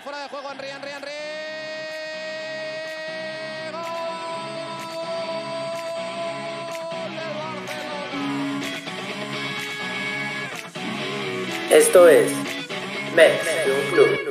[0.00, 1.10] fuera de juego Henry, Henry, Henry.
[11.70, 12.32] Esto es
[13.14, 14.29] Mets un Club.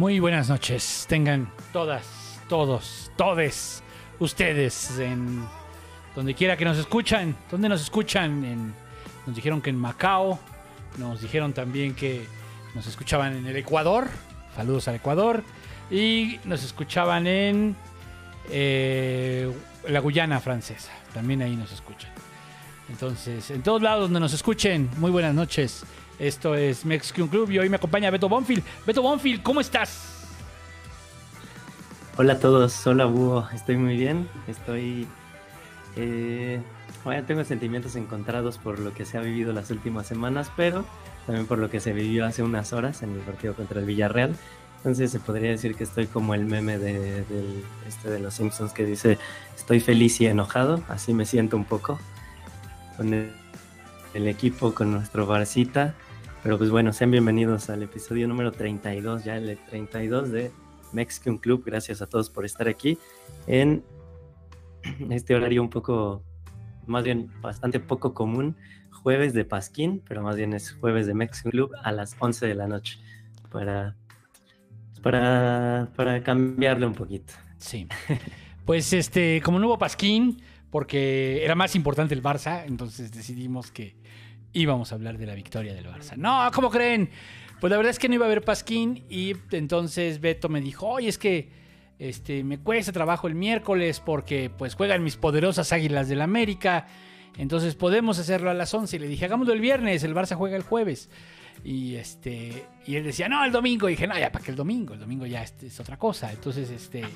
[0.00, 1.04] Muy buenas noches.
[1.10, 3.82] Tengan todas, todos, todes
[4.18, 5.44] ustedes en
[6.16, 7.36] donde quiera que nos escuchan.
[7.50, 8.74] ¿Dónde nos escuchan?
[9.26, 10.38] Nos dijeron que en Macao.
[10.96, 12.24] Nos dijeron también que
[12.74, 14.08] nos escuchaban en el Ecuador.
[14.56, 15.44] Saludos al Ecuador.
[15.90, 17.76] Y nos escuchaban en
[18.48, 19.52] eh,
[19.86, 20.92] la Guyana francesa.
[21.12, 22.10] También ahí nos escuchan.
[22.88, 25.84] Entonces, en todos lados donde nos escuchen, muy buenas noches.
[26.20, 28.62] Esto es Mexican Club y hoy me acompaña Beto Bonfield.
[28.86, 30.28] Beto Bonfield, ¿cómo estás?
[32.18, 35.08] Hola a todos, hola Búho, estoy muy bien, estoy...
[35.96, 36.60] Eh,
[37.04, 40.84] bueno, tengo sentimientos encontrados por lo que se ha vivido las últimas semanas, pero
[41.24, 44.36] también por lo que se vivió hace unas horas en el partido contra el Villarreal.
[44.76, 47.24] Entonces se podría decir que estoy como el meme de,
[47.88, 49.16] este de los Simpsons que dice
[49.56, 51.98] estoy feliz y enojado, así me siento un poco
[52.98, 55.94] con el equipo, con nuestro Barcita.
[56.42, 60.50] Pero pues bueno, sean bienvenidos al episodio número 32, ya el 32 de
[60.90, 61.64] Mexican Club.
[61.66, 62.96] Gracias a todos por estar aquí
[63.46, 63.84] en
[65.10, 66.24] este horario un poco,
[66.86, 68.56] más bien bastante poco común,
[68.90, 72.54] jueves de Pasquín, pero más bien es jueves de Mexican Club a las 11 de
[72.54, 72.98] la noche
[73.50, 73.96] para,
[75.02, 77.34] para, para cambiarle un poquito.
[77.58, 77.86] Sí.
[78.64, 83.96] Pues este, como no hubo Pasquín, porque era más importante el Barça, entonces decidimos que
[84.52, 86.16] íbamos a hablar de la victoria del Barça.
[86.16, 87.10] No, ¿cómo creen?
[87.60, 90.86] Pues la verdad es que no iba a haber Pasquín y entonces Beto me dijo,
[90.88, 91.50] oye, es que
[91.98, 96.86] este, me cuesta trabajo el miércoles porque pues juegan mis poderosas Águilas del América,
[97.36, 98.96] entonces podemos hacerlo a las 11.
[98.96, 101.10] Y le dije, hagámoslo el viernes, el Barça juega el jueves.
[101.62, 103.88] Y este y él decía, no, el domingo.
[103.88, 106.32] Y dije, no, ya para que el domingo, el domingo ya este, es otra cosa.
[106.32, 107.04] Entonces, este...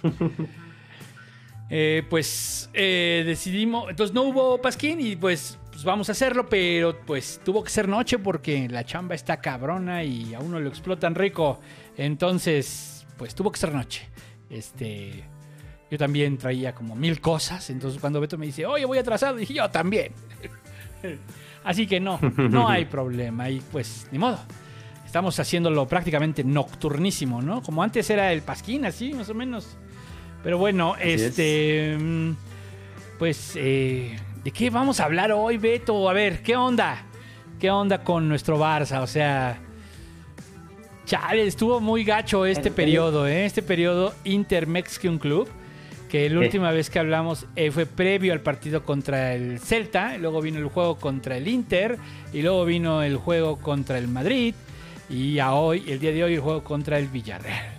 [1.70, 6.96] Eh, pues eh, decidimos, entonces no hubo Pasquín y pues, pues vamos a hacerlo, pero
[7.04, 11.14] pues tuvo que ser noche porque la chamba está cabrona y a uno lo explotan
[11.14, 11.60] rico.
[11.98, 14.08] Entonces, pues tuvo que ser noche.
[14.48, 15.24] Este,
[15.90, 19.52] yo también traía como mil cosas, entonces cuando Beto me dice, oye, voy atrasado, dije
[19.52, 20.12] yo también.
[21.64, 24.38] Así que no, no hay problema y pues ni modo.
[25.04, 27.60] Estamos haciéndolo prácticamente nocturnísimo, ¿no?
[27.62, 29.76] Como antes era el Pasquín, así más o menos.
[30.42, 31.20] Pero bueno, es.
[31.20, 31.98] este.
[32.00, 32.30] mm,
[33.18, 36.08] Pues, eh, ¿de qué vamos a hablar hoy, Beto?
[36.08, 36.98] A ver, ¿qué onda?
[37.58, 39.00] ¿Qué onda con nuestro Barça?
[39.00, 39.58] O sea.
[41.06, 43.44] Chale, estuvo muy gacho este periodo, ¿eh?
[43.44, 45.48] Este periodo Inter-Mexican Club.
[46.08, 50.16] Que la última vez que hablamos eh, fue previo al partido contra el Celta.
[50.18, 51.98] Luego vino el juego contra el Inter.
[52.32, 54.54] Y luego vino el juego contra el Madrid.
[55.10, 57.72] Y a hoy, el día de hoy, el juego contra el Villarreal.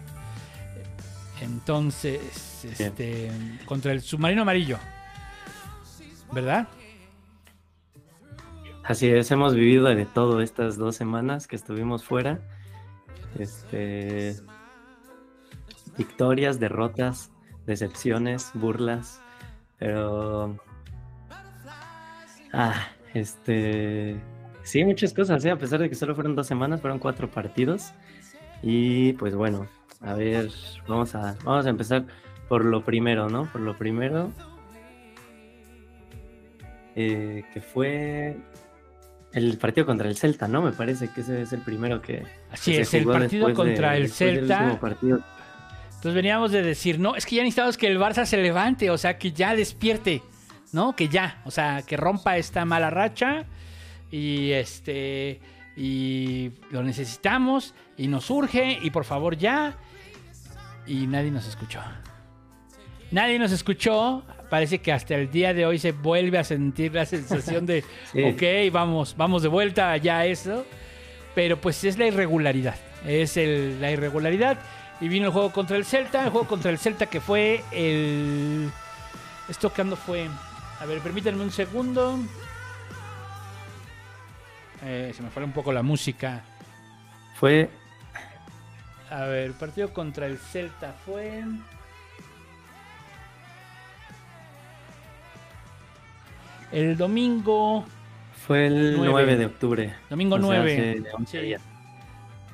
[1.42, 3.32] Entonces, este,
[3.66, 4.78] contra el submarino amarillo.
[6.36, 6.68] ¿Verdad?
[8.84, 12.42] Así es, hemos vivido de todo estas dos semanas que estuvimos fuera.
[13.40, 14.36] Este,
[15.98, 17.32] victorias, derrotas,
[17.66, 19.22] decepciones, burlas,
[19.80, 20.60] pero
[22.52, 24.20] ah, este,
[24.64, 25.52] sí, muchas cosas, ¿eh?
[25.52, 27.94] a pesar de que solo fueron dos semanas, fueron cuatro partidos
[28.62, 29.68] y pues bueno,
[30.02, 30.50] a ver,
[30.86, 32.06] vamos a, vamos a empezar
[32.50, 33.46] por lo primero, ¿no?
[33.54, 34.32] Por lo primero,
[36.96, 38.38] eh, que fue
[39.34, 40.62] el partido contra el Celta, ¿no?
[40.62, 42.24] Me parece que ese es el primero que.
[42.52, 44.80] Así que es, se el jugó partido después de- contra el Celta.
[44.80, 45.20] partido.
[45.88, 48.98] Entonces veníamos de decir, no, es que ya necesitamos que el Barça se levante, o
[48.98, 50.22] sea, que ya despierte,
[50.72, 50.96] ¿no?
[50.96, 53.46] Que ya, o sea, que rompa esta mala racha
[54.12, 55.40] y este
[55.76, 59.76] y lo necesitamos y nos urge y por favor ya
[60.88, 61.80] y nadie nos escuchó.
[63.16, 64.24] Nadie nos escuchó.
[64.50, 67.82] Parece que hasta el día de hoy se vuelve a sentir la sensación de,
[68.12, 68.22] Sí.
[68.24, 70.66] ok, vamos, vamos de vuelta ya a eso.
[71.34, 72.76] Pero pues es la irregularidad.
[73.08, 74.58] Es el- la irregularidad.
[75.00, 76.26] Y vino el juego contra el Celta.
[76.26, 78.70] El juego contra el Celta que fue el...
[79.48, 80.28] ¿Esto cuándo fue?
[80.82, 82.20] A ver, permítanme un segundo.
[84.84, 86.44] Eh, se me fue un poco la música.
[87.40, 87.70] Fue
[89.10, 91.44] A ver, partido contra el Celta fue...
[96.76, 97.86] El domingo...
[98.46, 99.12] Fue el Nueve.
[99.12, 99.96] 9 de octubre.
[100.10, 100.98] Domingo O sea, 9.
[101.02, 101.46] hace 11 Sí.
[101.46, 101.62] días.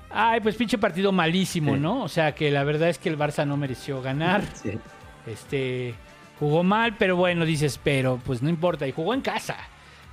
[0.10, 1.80] Ay, pues pinche partido malísimo, Sí.
[1.80, 2.04] ¿no?
[2.04, 4.44] O sea que la verdad es que el Barça no mereció ganar.
[4.54, 4.78] Sí.
[5.28, 5.94] Este
[6.40, 8.88] jugó mal, pero bueno, dices, pero pues no importa.
[8.88, 9.58] Y jugó en casa.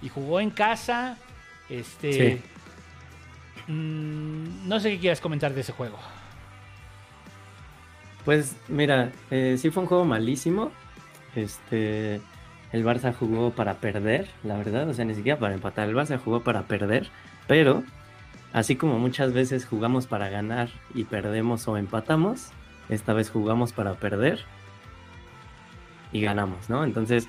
[0.03, 1.17] Y jugó en casa.
[1.69, 2.13] Este.
[3.67, 3.73] Sí.
[3.73, 5.99] mm, no sé qué quieras comentar de ese juego.
[8.25, 10.71] Pues mira, eh, sí fue un juego malísimo.
[11.35, 12.21] Este,
[12.73, 15.89] el Barça jugó para perder, la verdad, o sea, ni siquiera para empatar.
[15.89, 17.09] El Barça jugó para perder,
[17.47, 17.83] pero
[18.53, 22.51] así como muchas veces jugamos para ganar y perdemos o empatamos,
[22.89, 24.41] esta vez jugamos para perder
[26.13, 26.85] y ganamos, ¿no?
[26.85, 27.29] Entonces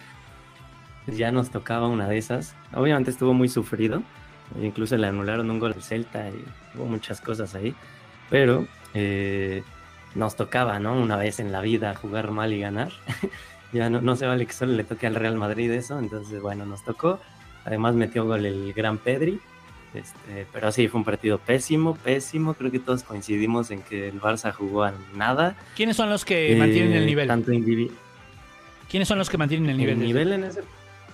[1.07, 2.56] ya nos tocaba una de esas.
[2.74, 4.03] Obviamente estuvo muy sufrido,
[4.62, 6.45] incluso le anularon un gol al Celta y
[6.75, 7.75] hubo muchas cosas ahí,
[8.30, 9.63] pero eh,
[10.15, 10.94] nos tocaba, ¿no?
[10.94, 12.92] Una vez en la vida jugar mal y ganar.
[13.74, 16.66] ya no, no se vale que solo le toque al Real Madrid eso, entonces bueno,
[16.66, 17.19] nos tocó.
[17.66, 19.39] Además metió gol el gran Pedri.
[19.94, 22.54] Este, pero sí, fue un partido pésimo, pésimo.
[22.54, 25.56] Creo que todos coincidimos en que el Barça jugó a nada.
[25.75, 27.27] ¿Quiénes son los que mantienen el Eh, nivel?
[27.27, 27.51] Tanto
[28.89, 29.94] ¿Quiénes son los que mantienen el nivel?
[29.95, 30.63] el nivel en ese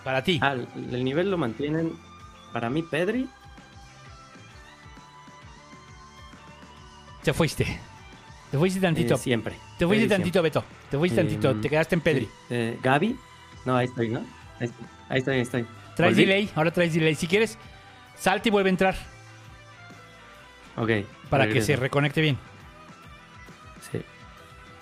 [0.04, 0.40] Para ti.
[0.42, 1.94] Ah, el, el nivel lo mantienen
[2.54, 3.28] para mí Pedri.
[7.24, 7.80] Te fuiste.
[8.51, 9.15] Te fuiste tantito.
[9.15, 9.56] eh, siempre.
[9.77, 10.63] Te fuiste Pedri tantito, Beto.
[10.89, 11.56] Te fuiste Eh, tantito.
[11.56, 12.30] Te quedaste en Pedri.
[12.50, 13.15] Eh, Gaby.
[13.65, 14.19] No, ahí estoy, ¿no?
[14.59, 15.33] Ahí estoy, ahí estoy.
[15.36, 15.65] Ahí estoy.
[15.95, 16.25] Traes ¿Volví?
[16.25, 16.50] delay.
[16.56, 17.15] Ahora traes delay.
[17.15, 17.57] Si quieres,
[18.18, 18.95] salte y vuelve a entrar.
[20.77, 20.89] Ok.
[21.30, 22.38] Para que se reconecte bien.
[23.92, 24.01] Sí.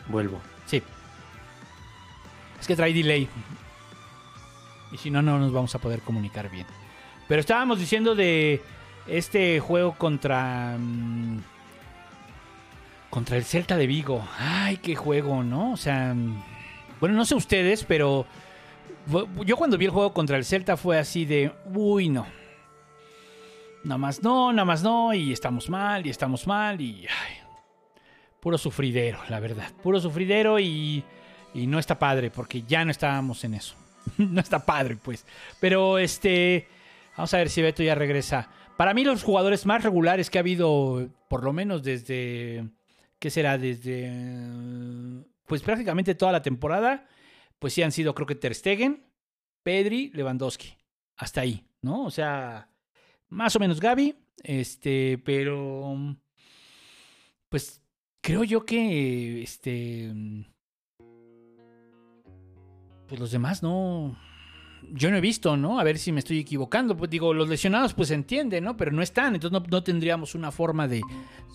[0.07, 0.41] Vuelvo.
[0.65, 0.81] Sí.
[2.59, 3.27] Es que trae delay.
[4.91, 6.67] Y si no, no nos vamos a poder comunicar bien.
[7.27, 8.61] Pero estábamos diciendo de
[9.07, 10.75] este juego contra.
[10.77, 11.39] mm,
[13.13, 14.27] contra el Celta de Vigo.
[14.39, 15.73] Ay, qué juego, ¿no?
[15.73, 16.15] O sea.
[16.99, 18.25] Bueno, no sé ustedes, pero.
[19.45, 21.51] Yo cuando vi el juego contra el Celta fue así de.
[21.75, 22.25] Uy, no.
[23.83, 25.13] Nada más no, nada más no.
[25.13, 27.05] Y estamos mal, y estamos mal, y.
[28.39, 29.71] puro sufridero, la verdad.
[29.83, 31.03] Puro sufridero y,
[31.53, 33.75] y no está padre, porque ya no estábamos en eso.
[34.17, 35.23] no está padre, pues.
[35.59, 36.67] Pero este.
[37.15, 38.49] Vamos a ver si Beto ya regresa.
[38.75, 42.71] Para mí, los jugadores más regulares que ha habido, por lo menos desde.
[43.23, 43.57] ¿Qué será?
[43.57, 44.11] Desde.
[45.45, 47.07] Pues prácticamente toda la temporada.
[47.57, 49.05] Pues sí han sido, creo que Ter Stegen,
[49.63, 50.75] Pedri, Lewandowski.
[51.15, 52.03] Hasta ahí, ¿no?
[52.03, 52.69] O sea.
[53.29, 54.13] Más o menos Gaby.
[54.43, 55.95] Este, pero.
[57.47, 57.81] Pues
[58.19, 60.11] creo yo que este
[63.07, 64.17] pues los demás no
[64.91, 65.79] yo no he visto, ¿no?
[65.79, 66.95] A ver si me estoy equivocando.
[66.97, 68.75] Pues digo, los lesionados pues se entiende, ¿no?
[68.77, 71.01] Pero no están, entonces no, tendríamos una forma de,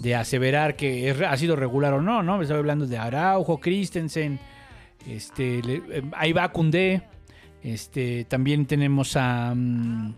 [0.01, 2.37] de aseverar que ha sido regular o no, ¿no?
[2.39, 4.39] Me estoy hablando de Araujo, Christensen,
[5.07, 7.03] este, le- eh, ahí va Koundé,
[7.63, 10.15] este, también tenemos a, mm,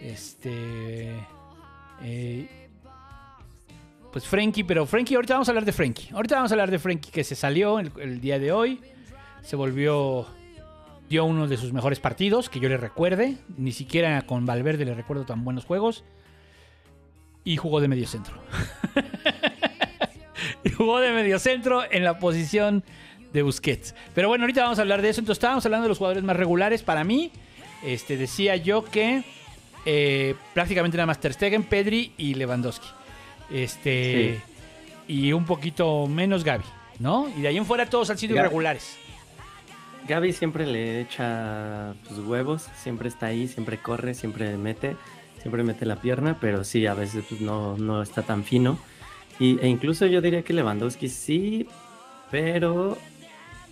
[0.00, 1.12] este,
[2.02, 2.48] eh,
[4.12, 6.08] pues Frenkie, pero Frenkie, ahorita vamos a hablar de Frenkie.
[6.12, 8.80] Ahorita vamos a hablar de Frenkie que se salió el día de hoy.
[9.42, 10.26] Se volvió.
[11.08, 13.36] Dio uno de sus mejores partidos, que yo le recuerde.
[13.56, 16.04] Ni siquiera con Valverde le recuerdo tan buenos juegos.
[17.44, 18.34] Y jugó de medio centro.
[20.64, 22.82] y jugó de mediocentro en la posición
[23.32, 23.94] de Busquets.
[24.14, 25.20] Pero bueno, ahorita vamos a hablar de eso.
[25.20, 26.82] Entonces estábamos hablando de los jugadores más regulares.
[26.82, 27.30] Para mí,
[27.84, 29.22] este, decía yo que
[29.84, 32.88] eh, prácticamente nada más Ter Stegen, Pedri y Lewandowski.
[33.50, 34.40] Este,
[35.06, 36.64] Y un poquito menos Gaby,
[36.98, 37.28] ¿no?
[37.36, 38.46] Y de ahí en fuera todos han sido Gavi.
[38.46, 38.98] irregulares.
[40.06, 44.96] Gaby siempre le echa sus huevos, siempre está ahí, siempre corre, siempre mete,
[45.40, 48.78] siempre mete la pierna, pero sí, a veces pues, no, no está tan fino.
[49.38, 51.66] Y, e incluso yo diría que Lewandowski sí,
[52.30, 52.96] pero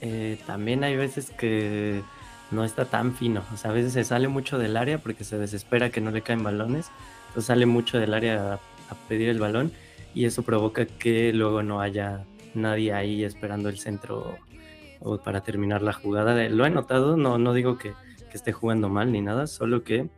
[0.00, 2.02] eh, también hay veces que
[2.50, 3.42] no está tan fino.
[3.52, 6.22] O sea, a veces se sale mucho del área porque se desespera que no le
[6.22, 6.90] caen balones.
[7.28, 9.72] Entonces sale mucho del área a, a pedir el balón
[10.14, 12.24] y eso provoca que luego no haya
[12.54, 14.38] nadie ahí esperando el centro
[15.04, 16.48] o para terminar la jugada.
[16.48, 17.92] Lo he notado, no, no digo que,
[18.30, 20.08] que esté jugando mal ni nada, solo que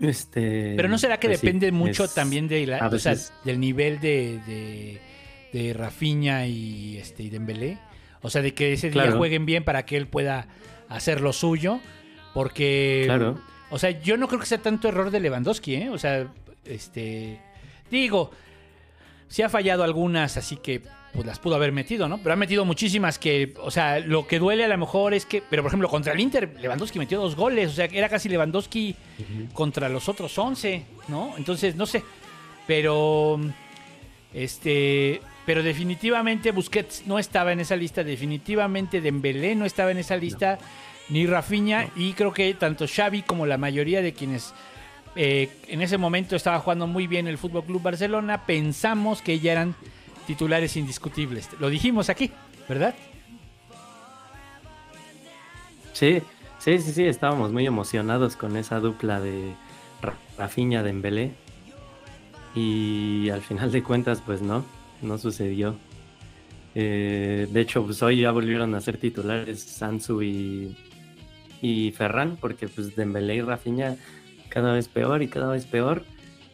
[0.00, 0.74] este.
[0.76, 3.12] Pero no será que pues sí, depende mucho es- también de la- a o sea,
[3.12, 5.00] veces- del nivel de, de,
[5.52, 7.78] de Rafinha y, este, y Dembélé.
[8.22, 9.18] O sea, de que ese día Claro.
[9.18, 10.48] jueguen bien para que él pueda
[10.88, 11.80] hacer lo suyo.
[12.34, 13.38] Porque, Claro.
[13.70, 15.90] o sea, yo no creo que sea tanto error de Lewandowski, ¿eh?
[15.90, 16.28] O sea,
[16.64, 17.40] este.
[17.90, 18.30] Digo,
[19.28, 22.18] sí ha fallado algunas, así que pues las pudo haber metido, ¿no?
[22.18, 25.42] Pero ha metido muchísimas que, o sea, lo que duele a lo mejor es que,
[25.48, 28.94] pero por ejemplo, contra el Inter, Lewandowski metió dos goles, o sea, era casi Lewandowski
[29.52, 31.34] contra los otros 11, ¿no?
[31.36, 32.04] Entonces, no sé,
[32.66, 33.40] pero
[34.34, 40.16] este, pero definitivamente Busquets no estaba en esa lista, definitivamente Dembélé no estaba en esa
[40.16, 40.58] lista,
[41.08, 44.52] ni Rafinha y creo que tanto Xavi como la mayoría de quienes
[45.16, 49.52] eh, en ese momento estaba jugando muy bien el Fútbol Club Barcelona, pensamos que ya
[49.52, 49.74] eran
[50.28, 51.48] titulares indiscutibles.
[51.58, 52.30] Lo dijimos aquí,
[52.68, 52.94] ¿verdad?
[55.94, 56.20] Sí,
[56.58, 59.54] sí, sí, sí, estábamos muy emocionados con esa dupla de
[60.02, 61.32] Ra- Rafinha Dembélé
[62.54, 64.66] y al final de cuentas pues no,
[65.00, 65.76] no sucedió.
[66.74, 70.76] Eh, de hecho, pues hoy ya volvieron a ser titulares Sansu y,
[71.62, 73.96] y Ferran, porque pues Dembélé y Rafinha
[74.50, 76.04] cada vez peor y cada vez peor.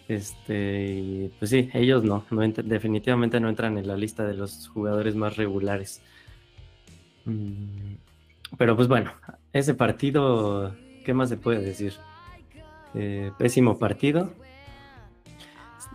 [0.09, 4.69] Este, pues sí, ellos no, no ent- definitivamente no entran en la lista de los
[4.69, 6.03] jugadores más regulares.
[7.25, 7.95] Mm,
[8.59, 9.13] Pero pues bueno,
[9.53, 11.95] ese partido, ¿qué más se puede decir?
[12.95, 14.33] Eh, pésimo partido.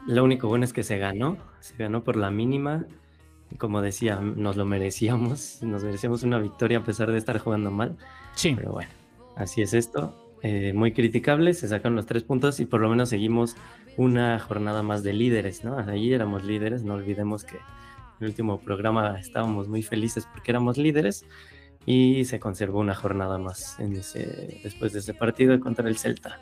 [0.07, 2.85] Lo único bueno es que se ganó, se ganó por la mínima.
[3.57, 7.97] Como decía, nos lo merecíamos, nos merecíamos una victoria a pesar de estar jugando mal.
[8.35, 8.53] Sí.
[8.55, 8.91] Pero bueno,
[9.35, 10.28] así es esto.
[10.41, 13.57] Eh, muy criticable, se sacaron los tres puntos y por lo menos seguimos
[13.97, 15.77] una jornada más de líderes, ¿no?
[15.77, 20.77] Allí éramos líderes, no olvidemos que en el último programa estábamos muy felices porque éramos
[20.77, 21.25] líderes
[21.85, 26.39] y se conservó una jornada más en ese, después de ese partido contra el Celta.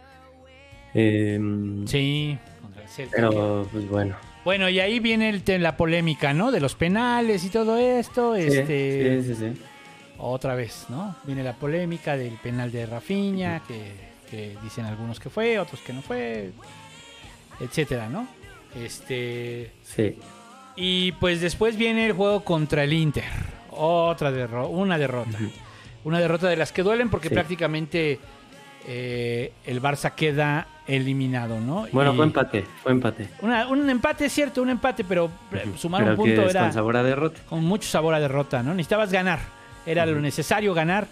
[0.93, 3.15] Em, Sí, contra el Celta.
[3.15, 6.51] Pero pues bueno, Bueno, y ahí viene el la polémica, ¿no?
[6.51, 8.35] De los penales y todo esto.
[8.35, 9.61] sí, este, sí, sí, sí.
[10.19, 11.15] Otra vez, ¿no?
[11.25, 13.93] Viene la polémica del penal de Rafinha, que,
[14.29, 16.51] que dicen algunos que fue, otros que no fue,
[17.59, 18.27] etcétera, ¿no?
[18.75, 19.71] Este.
[19.83, 20.17] Sí,
[20.75, 23.23] Y pues después viene el juego contra el Inter.
[23.71, 25.37] Otra derrota, una derrota.
[26.03, 27.33] Una derrota de las que duelen porque Sí.
[27.33, 28.19] prácticamente
[28.89, 31.87] eh, el Barça queda eliminado, ¿no?
[31.91, 33.27] Bueno, Y fue empate, fue empate.
[33.41, 35.77] una- un empate, es cierto, un empate, pero Ujú.
[35.77, 37.41] sumar Pero un punto era con sabor a derrota.
[37.49, 38.73] con mucho sabor a derrota, ¿no?
[38.73, 39.39] Necesitabas ganar.
[39.87, 40.21] Era lo Ujú.
[40.21, 41.07] necesario ganar.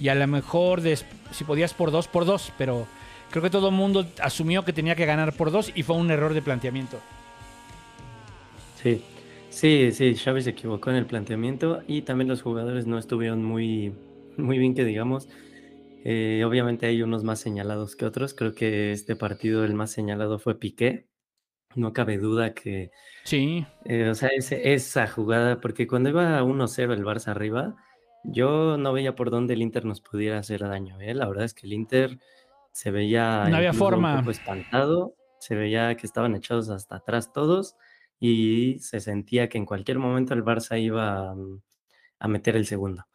[0.00, 2.52] Y a lo mejor, des- si podías por dos, por dos.
[2.56, 2.86] Pero
[3.30, 6.10] creo que todo el mundo asumió que tenía que ganar por dos y fue un
[6.10, 6.98] error de planteamiento.
[8.82, 9.02] Sí,
[9.50, 13.92] sí, sí, Xavi se equivocó en el planteamiento y también los jugadores no estuvieron muy,
[14.36, 15.28] muy bien que digamos.
[16.04, 18.32] Eh, obviamente hay unos más señalados que otros.
[18.32, 21.06] Creo que este partido el más señalado fue Piqué.
[21.74, 22.90] No cabe duda que,
[23.24, 27.76] Sí, eh, o sea, ese- esa jugada, porque cuando iba 1-0 el Barça arriba,
[28.24, 31.00] yo no veía por dónde el Inter nos pudiera hacer daño.
[31.00, 31.14] ¿eh?
[31.14, 32.18] La verdad es que el Inter
[32.72, 34.18] se veía No había incluso un forma.
[34.18, 37.76] poco espantado, se veía que estaban echados hasta atrás todos
[38.18, 41.62] y se sentía que en cualquier momento el Barça iba mm,
[42.20, 43.06] a meter el segundo.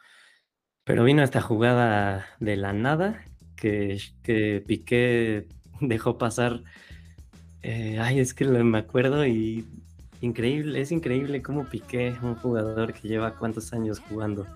[0.84, 3.24] Pero vino esta jugada de la nada
[3.56, 5.48] que, que Piqué
[5.82, 6.64] dejó pasar.
[7.62, 9.66] eh, ay, es que me acuerdo y
[10.22, 14.48] increíble, es increíble cómo Piqué, un jugador que lleva cuántos años jugando,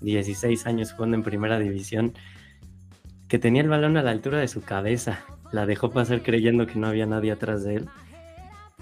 [0.00, 2.12] 16 años jugando en primera división,
[3.28, 6.78] que tenía el balón a la altura de su cabeza, la dejó pasar creyendo que
[6.78, 7.88] no había nadie atrás de él.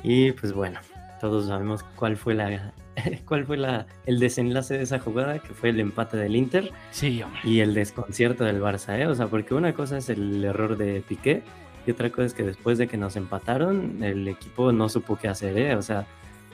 [0.02, 0.78] Y pues bueno,
[1.20, 2.73] todos sabemos cuál fue la
[3.26, 7.23] cuál fue la, el desenlace de esa jugada, que fue el empate del Inter sí,
[7.23, 7.40] hombre.
[7.44, 9.06] y el desconcierto del Barça, ¿eh?
[9.06, 11.42] O sea, porque una cosa es el error de Piqué
[11.87, 15.28] y otra cosa es que después de que nos empataron, el equipo no supo qué
[15.28, 15.76] hacer, ¿eh?
[15.76, 16.06] O sea,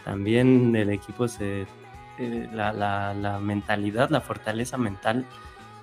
[0.05, 1.67] también el equipo se...
[2.19, 5.25] eh, la, la- mentalidad, la fortaleza mental,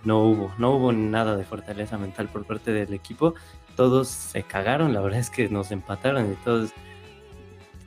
[0.05, 3.35] no hubo, no hubo nada de fortaleza mental por parte del equipo.
[3.75, 6.71] Todos se cagaron, la verdad es que nos empataron y todos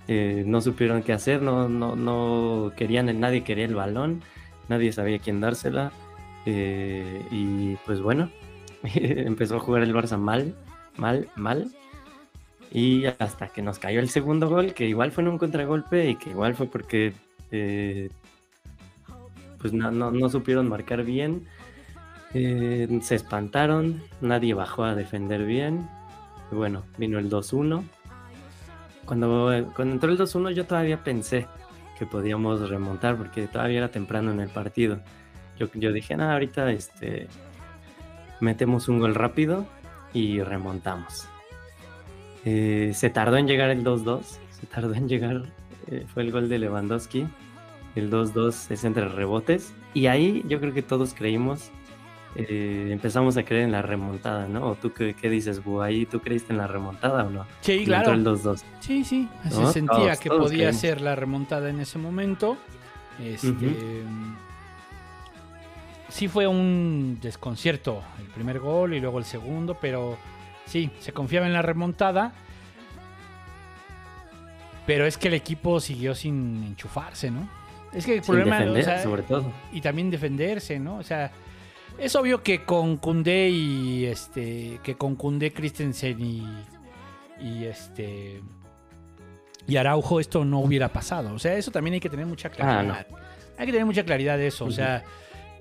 [0.08, 4.22] eh, no supieron qué hacer, no, no, no querían, nadie quería el balón,
[4.68, 5.92] nadie sabía quién dársela.
[6.46, 8.30] eh, y pues bueno,
[8.94, 10.54] empezó a jugar el Barça mal,
[10.96, 11.70] mal, mal.
[12.74, 16.16] Y hasta que nos cayó el segundo gol, que igual fue en un contragolpe y
[16.16, 17.12] que igual fue porque
[19.62, 21.46] pues no, supieron marcar bien.
[22.34, 25.88] eh, se espantaron, nadie bajó a defender bien.
[26.50, 27.82] Bueno, vino el 2-1.
[29.06, 31.46] Cuando, entró el 2-1 yo todavía pensé
[31.98, 35.00] que podíamos remontar porque todavía era temprano en el partido.
[35.58, 37.28] Yo, dije, nada, ahorita este,
[38.40, 39.66] metemos un gol rápido
[40.12, 41.28] y remontamos.
[42.44, 45.42] Eh, se tardó en llegar el 2-2, se tardó en llegar,
[45.86, 47.26] eh, fue el gol de Lewandowski,
[47.94, 51.70] el 2-2 es entre rebotes, y ahí yo creo que todos creímos,
[52.34, 54.68] eh, empezamos a creer en la remontada, ¿no?
[54.68, 55.82] ¿O tú qué, qué dices, Bu?
[55.82, 57.46] ¿Ahí tú creíste en la remontada o no?
[57.60, 58.12] Sí, claro.
[58.12, 58.62] el 2-2.
[58.80, 59.28] Sí, sí.
[59.50, 59.70] Se ¿No?
[59.70, 60.80] sentía Todos, que todos podía creemos.
[60.80, 62.56] ser la remontada en ese momento.
[63.20, 63.66] Este, Ujú.
[66.08, 70.16] Sí fue un desconcierto el primer gol y luego el segundo, pero
[70.66, 72.32] sí, se confiaba en la remontada.
[74.86, 77.48] Pero es que el equipo siguió sin enchufarse, ¿no?
[77.92, 79.52] Es que el Sin problema, defender, o sea, sobre todo.
[79.72, 80.96] y también defenderse, ¿no?
[80.96, 81.30] O sea,
[81.98, 86.42] es obvio que con Kunde y este, que con Kunde, Christensen y,
[87.40, 88.40] y este
[89.66, 91.34] y Araujo esto no hubiera pasado.
[91.34, 93.06] O sea, eso también hay que tener mucha claridad.
[93.58, 94.64] Hay que tener mucha claridad de eso.
[94.64, 95.04] O sea,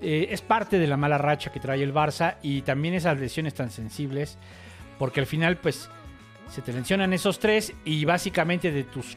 [0.00, 3.54] eh, es parte de la mala racha que trae el Barça y también esas lesiones
[3.54, 4.38] tan sensibles,
[4.98, 5.88] porque al final, pues,
[6.50, 9.16] se te mencionan esos tres y básicamente de tus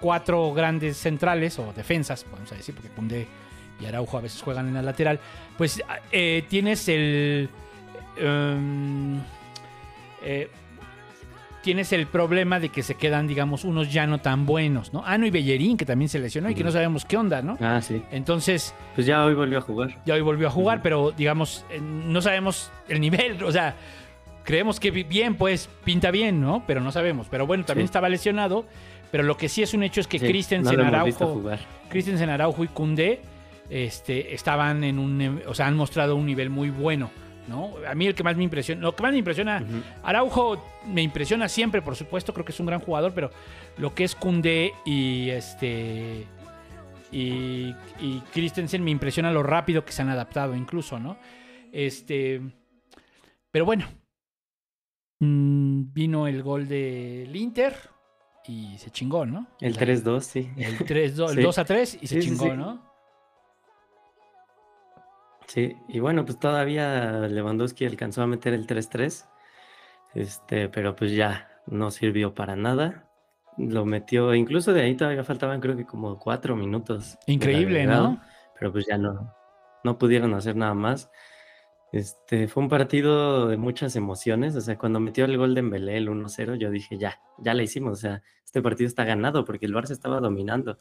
[0.00, 3.26] cuatro grandes centrales o defensas, vamos a decir, porque Koundé
[3.80, 5.18] y Araujo a veces juegan en la lateral,
[5.58, 7.48] pues eh, tienes el...
[10.22, 10.48] eh,
[11.62, 15.02] tienes el problema de que se quedan, digamos, unos ya no tan buenos, ¿no?
[15.06, 17.56] Ano y Bellerín, que también se lesionó y que no sabemos qué onda, ¿no?
[17.60, 18.02] Ah, sí.
[18.10, 19.96] Entonces, Pues ya hoy volvió a jugar.
[20.04, 23.76] ya hoy volvió a jugar, pero digamos, eh, no sabemos el nivel, o sea,
[24.44, 26.62] creemos que bi- bien, pues pinta bien, ¿no?
[26.66, 27.28] Pero no sabemos.
[27.30, 27.90] Pero bueno, también Sí.
[27.90, 28.66] estaba lesionado.
[29.14, 31.40] Pero lo que sí es un hecho es que Sí, Christensen, no Araujo.
[31.88, 33.20] Christensen, Araujo y Koundé
[33.70, 37.12] este, estaban en un, eh, o sea, han mostrado un nivel muy bueno,
[37.46, 37.74] ¿no?
[37.88, 39.64] A mí el que más me impresiona, lo que más me impresiona.
[40.02, 43.30] Araujo me impresiona siempre, por supuesto, creo que es un gran jugador, pero
[43.78, 46.26] lo que es Koundé y este
[47.12, 51.18] y, y Christensen me impresiona lo rápido que se han adaptado incluso, ¿no?
[51.70, 52.40] Este,
[53.52, 53.86] pero bueno,
[55.20, 57.93] mm, vino el gol del Inter
[58.46, 59.46] y se chingó, ¿no?
[59.60, 60.50] El 3-2, sí.
[60.56, 61.42] El 3 el Sí.
[61.42, 62.56] 2 a 3 y se Sí, sí, chingó, sí.
[62.56, 62.94] ¿no?
[65.46, 69.26] Sí, y bueno, pues todavía Lewandowski alcanzó a meter el 3-3,
[70.14, 73.08] este, pero pues ya no sirvió para nada.
[73.56, 77.18] Lo metió, incluso de ahí todavía faltaban creo que como cuatro minutos.
[77.26, 78.22] Increíble, agregado, ¿no?
[78.58, 79.32] Pero pues ya no,
[79.84, 81.10] no pudieron hacer nada más.
[81.94, 85.96] Este, fue un partido de muchas emociones, o sea, cuando metió el gol de Embelé,
[85.96, 89.66] el 1-0, yo dije, ya, ya la hicimos, o sea, este partido está ganado porque
[89.66, 90.76] el Barça estaba dominando.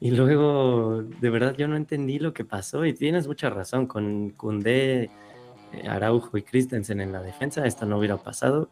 [0.00, 4.30] Y luego, de verdad, yo no entendí lo que pasó y tienes mucha razón, con
[4.30, 5.10] Koundé,
[5.74, 8.70] eh, Araujo y Christensen en la defensa, esto no hubiera pasado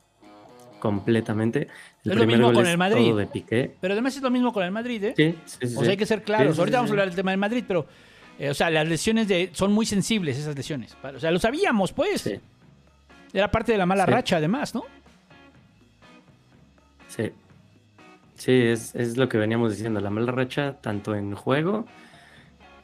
[0.78, 1.68] completamente.
[2.02, 3.14] Es lo mismo con el Madrid.
[3.14, 3.76] de Piqué.
[3.82, 5.14] Pero además es lo mismo con el Madrid, ¿eh?
[5.14, 6.58] Sí, sí, sí, O sea, hay que ser claros.
[6.58, 7.86] Ahorita vamos a hablar del tema del Madrid, pero,
[8.40, 10.96] eh, o sea, las lesiones de, son muy sensibles, esas lesiones.
[11.02, 12.22] O sea, lo sabíamos, pues.
[12.22, 12.40] Sí,
[13.32, 14.10] Era parte de la mala Sí.
[14.10, 14.84] racha, además, ¿no?
[17.08, 17.30] sí.
[18.36, 21.84] Sí, es, es lo que veníamos diciendo, la mala racha tanto en juego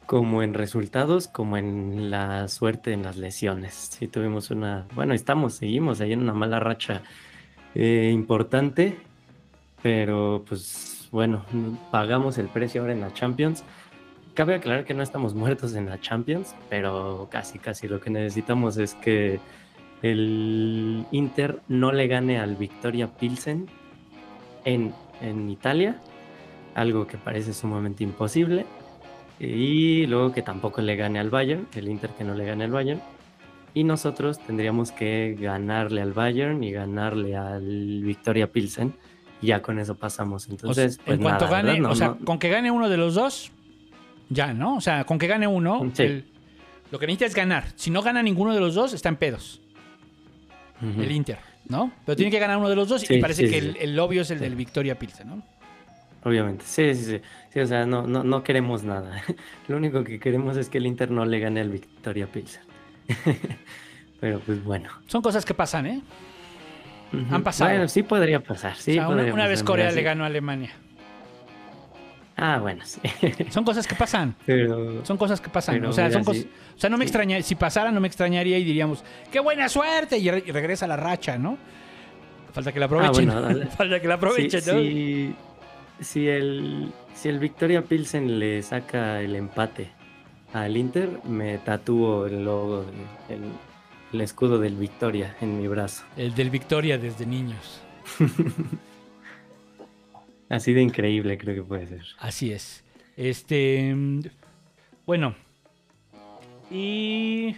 [0.04, 3.72] como en resultados, como en la suerte en las lesiones.
[3.98, 7.00] Sí, tuvimos una, bueno, estamos, seguimos ahí en una mala racha
[7.74, 8.98] eh, importante,
[9.82, 11.46] pero pues bueno,
[11.90, 13.64] pagamos el precio ahora en la Champions.
[14.36, 18.76] Cabe aclarar que no estamos muertos en la Champions, pero casi, casi lo que necesitamos
[18.76, 19.40] es que
[20.02, 23.66] el Inter no le gane al Victoria Pilsen
[24.66, 25.96] en, en Italia,
[26.74, 28.66] algo que parece sumamente imposible.
[29.40, 32.70] Y luego que tampoco le gane al Bayern, el Inter que no le gane al
[32.70, 33.00] Bayern.
[33.72, 38.94] Y nosotros tendríamos que ganarle al Bayern y ganarle al Victoria Pilsen.
[39.40, 40.44] Y ya con eso pasamos.
[40.44, 42.88] O sea, Entonces, pues en cuanto nada, gane, o sea, no- con que gane uno
[42.88, 43.52] de los dos,
[44.28, 44.76] ya, ¿no?
[44.76, 46.02] O sea, con que gane uno, Sí.
[46.02, 46.24] el-
[46.90, 47.64] lo que necesita es ganar.
[47.76, 49.60] Si no gana ninguno de los dos, está en pedos.
[50.80, 51.90] El Inter, ¿no?
[52.04, 54.22] Pero tiene que ganar uno de los dos y parece sí, que el, el obvio
[54.22, 55.42] es el del Victoria Pilsen, ¿no?
[56.22, 57.20] Obviamente, sí, sí, sí.
[57.52, 59.22] Sí, o sea, no, no, no queremos nada.
[59.68, 62.62] Lo único que queremos es que el Inter no le gane al Victoria Pilsen.
[64.20, 64.90] Pero pues bueno.
[65.06, 66.00] Son cosas que pasan, ¿eh?
[67.30, 67.70] Han pasado.
[67.70, 68.76] Bueno, sí podría pasar.
[68.76, 70.70] Sí, o sea, una, podría una vez pasar, Corea mira, le ganó a Alemania.
[72.36, 73.00] Ah, bueno, sí.
[73.50, 74.34] Son cosas que pasan.
[74.44, 75.82] Pero Son cosas que pasan.
[75.86, 76.42] O sea, mira, son cosas.
[76.42, 76.50] sí.
[76.76, 77.08] O sea, no me Sí.
[77.08, 77.40] extraña.
[77.42, 80.18] Si pasara, no me extrañaría y diríamos, ¡qué buena suerte!
[80.18, 81.56] Y, re- y regresa la racha, ¿no?
[82.52, 83.30] Falta que la aprovechen.
[83.30, 83.66] Ah, bueno, dale.
[83.76, 84.78] Falta que la aprovechen, si, ¿no?
[84.78, 85.34] si,
[86.04, 89.88] si el, si el Victoria Pilsen le saca el empate
[90.52, 92.84] al Inter, me tatúo el logo,
[93.30, 93.40] el,
[94.12, 96.04] el escudo del Victoria en mi brazo.
[96.18, 97.80] El del Victoria desde niños.
[100.48, 102.02] Así de increíble creo que puede ser.
[102.18, 102.84] Así es.
[103.16, 103.92] Este.
[103.94, 104.20] mm,
[105.06, 105.34] Bueno.
[106.70, 107.56] Y.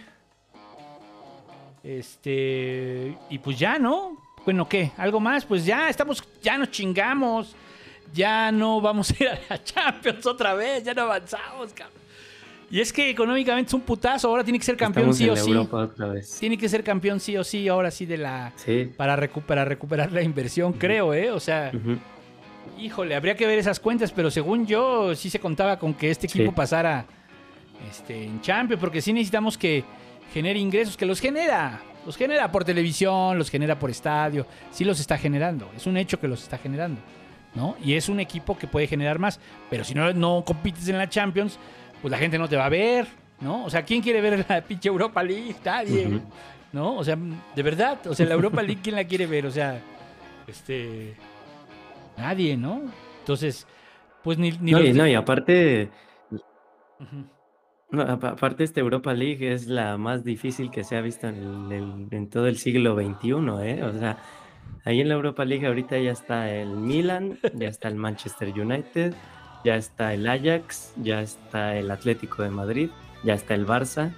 [1.83, 3.15] Este.
[3.29, 4.17] Y pues ya, ¿no?
[4.45, 4.91] Bueno, ¿qué?
[4.97, 5.45] ¿Algo más?
[5.45, 6.23] Pues ya, estamos.
[6.41, 7.55] Ya nos chingamos.
[8.13, 10.83] Ya no vamos a ir a la Champions otra vez.
[10.83, 11.97] Ya no avanzamos, cabrón.
[12.71, 14.27] Y es que económicamente es un putazo.
[14.27, 15.51] Ahora tiene que ser campeón Estamos sí o sí.
[15.51, 16.37] Europa otra vez.
[16.39, 17.67] Tiene que ser campeón sí o sí.
[17.67, 18.53] Ahora sí de la.
[18.55, 18.89] Sí.
[18.95, 21.31] Para recuperar, recuperar la inversión, creo, ¿eh?
[21.31, 21.71] O sea.
[21.73, 21.97] Ujú.
[22.77, 26.27] Híjole, habría que ver esas cuentas, pero según yo sí se contaba con que este
[26.27, 26.55] equipo Sí.
[26.55, 27.05] pasara
[27.89, 29.83] este, en Champions, porque sí necesitamos que
[30.33, 31.81] genere ingresos, que los genera.
[32.05, 35.69] Los genera por televisión, los genera por estadio, sí los está generando.
[35.75, 37.01] Es un hecho que los está generando,
[37.55, 37.75] ¿no?
[37.83, 41.09] Y es un equipo que puede generar más, pero si no, no compites en la
[41.09, 41.59] Champions,
[42.01, 43.05] pues la gente no te va a ver,
[43.41, 43.65] ¿no?
[43.65, 45.55] O sea, ¿quién quiere ver la pinche Europa League?
[45.63, 46.21] Nadie.
[46.71, 46.95] ¿no?
[46.95, 47.17] O sea,
[47.55, 49.45] de verdad, o sea, la Europa League, ¿quién la quiere ver?
[49.45, 49.79] O sea,
[50.47, 51.15] este...
[52.19, 52.81] Nadie, ¿no?
[53.19, 53.65] Entonces,
[54.23, 54.51] pues ni...
[54.59, 55.89] ni No, los- y, no, y aparte,
[57.91, 62.07] no, aparte esta Europa League es la más difícil que se ha visto en, el-
[62.11, 63.29] en todo el siglo XXI,
[63.63, 63.83] ¿eh?
[63.83, 64.17] O sea,
[64.85, 69.13] ahí en la Europa League ahorita ya está el Milan, ya está el Manchester United,
[69.65, 72.89] ya está el Ajax, ya está el Atlético de Madrid,
[73.23, 74.11] ya está el Barça,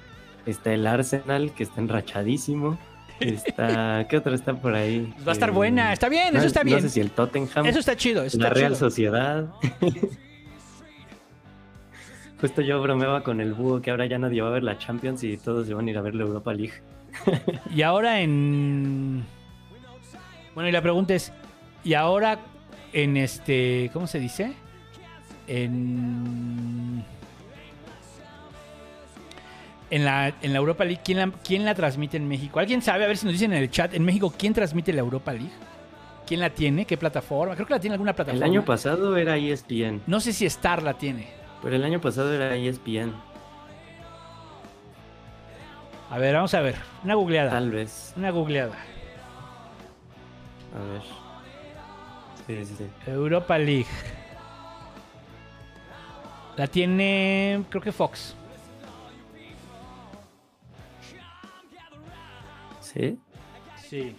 [0.45, 2.77] está el Arsenal, que está enrachadísimo,
[3.21, 4.05] está...
[4.10, 5.13] ¿Qué otro está por ahí?
[5.25, 6.81] Va a estar Eh, buena, está bien, no- eso está No bien.
[6.81, 7.65] sé si el Tottenham.
[7.65, 8.89] Eso está chido, eso la está Real chido.
[8.89, 9.45] Sociedad.
[12.39, 15.23] Justo yo bromeaba con el búho que ahora ya nadie va a ver la Champions
[15.23, 16.73] y todos se van a ir a ver la Europa League.
[17.75, 19.23] Y ahora en...
[20.55, 21.31] Bueno, y la pregunta es,
[21.84, 22.39] ¿y ahora
[22.93, 23.91] en este...
[23.93, 24.53] ¿Cómo se dice?
[25.47, 27.03] En...
[29.91, 32.60] En la, en la Europa League, ¿quién la, ¿quién la transmite en México?
[32.60, 33.04] ¿Alguien sabe?
[33.04, 33.93] A ver si nos dicen en el chat.
[33.93, 35.51] En México, ¿quién transmite la Europa League?
[36.25, 36.86] ¿Quién la tiene?
[36.86, 37.56] ¿Qué plataforma?
[37.56, 38.45] Creo que la tiene alguna El plataforma.
[38.45, 41.27] año pasado era ESPN, No sé si Star la tiene.
[41.62, 43.13] pero el año pasado era ESPN,
[46.10, 46.75] A ver, vamos a ver.
[47.04, 47.51] Una googleada.
[47.51, 48.13] tal vez.
[48.15, 48.75] Una googleada.
[50.73, 51.01] A ver.
[52.47, 53.12] Sí, sí, sí.
[53.12, 53.86] Europa League.
[56.56, 58.36] La tiene, creo que Fox.
[62.93, 63.19] ¿Sí?
[63.89, 64.15] Sí.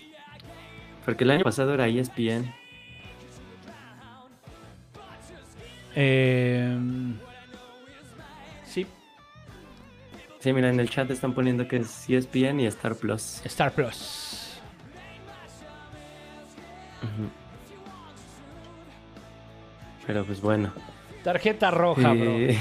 [1.04, 2.54] Porque el año pasado era ESPN.
[5.94, 6.78] Eh,
[8.64, 8.87] sí,
[10.42, 13.42] Sí, mira, en el chat están poniendo que es ESPN y Star Plus.
[13.44, 14.61] Star Plus.
[20.04, 20.72] Pero pues bueno.
[21.24, 22.30] Tarjeta roja, bro.
[22.38, 22.58] Eh,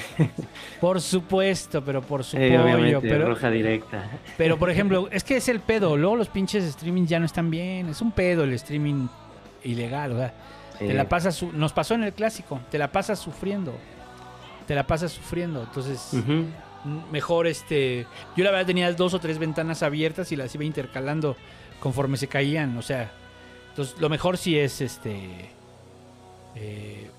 [0.80, 2.64] Por supuesto, pero por eh, pollo.
[2.64, 4.10] obviamente, Pero, roja directa.
[4.38, 5.98] pero, por ejemplo, es que es el pedo.
[5.98, 7.90] Luego los pinches streaming ya no están bien.
[7.90, 9.08] Es un pedo el streaming
[9.64, 10.16] ilegal.
[10.16, 10.34] Sea,
[10.80, 11.42] te Eh, la pasas.
[11.54, 12.60] Nos pasó en el clásico.
[12.70, 13.74] Te la pasas sufriendo.
[14.68, 15.64] Te la pasas sufriendo.
[15.64, 16.14] Entonces.
[17.12, 21.36] mejor este yo la verdad tenía dos o tres ventanas abiertas y las iba intercalando
[21.80, 23.12] conforme se caían o sea
[23.70, 25.52] entonces lo mejor sí es este
[26.56, 27.12] eh,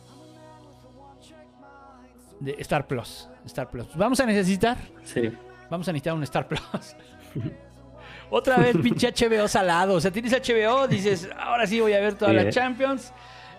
[2.45, 5.31] de Star Plus Star Plus vamos a necesitar Sí.
[5.71, 6.61] vamos a necesitar un Star Plus
[8.31, 12.15] otra vez pinche HBO salado o sea tienes HBO dices ahora sí voy a ver
[12.15, 12.51] toda Sí, la ¿eh?
[12.51, 13.13] Champions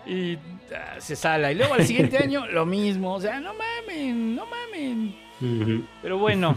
[0.06, 0.36] y
[0.74, 4.44] ah, se sala y luego al siguiente año lo mismo o sea no mamen no
[4.46, 5.24] mamen
[6.00, 6.56] pero bueno,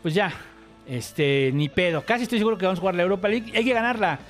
[0.00, 0.32] pues ya.
[0.86, 2.02] Este, ni pedo.
[2.02, 3.52] Casi estoy seguro que vamos a jugar la Europa League.
[3.54, 4.20] Hay que ganarla.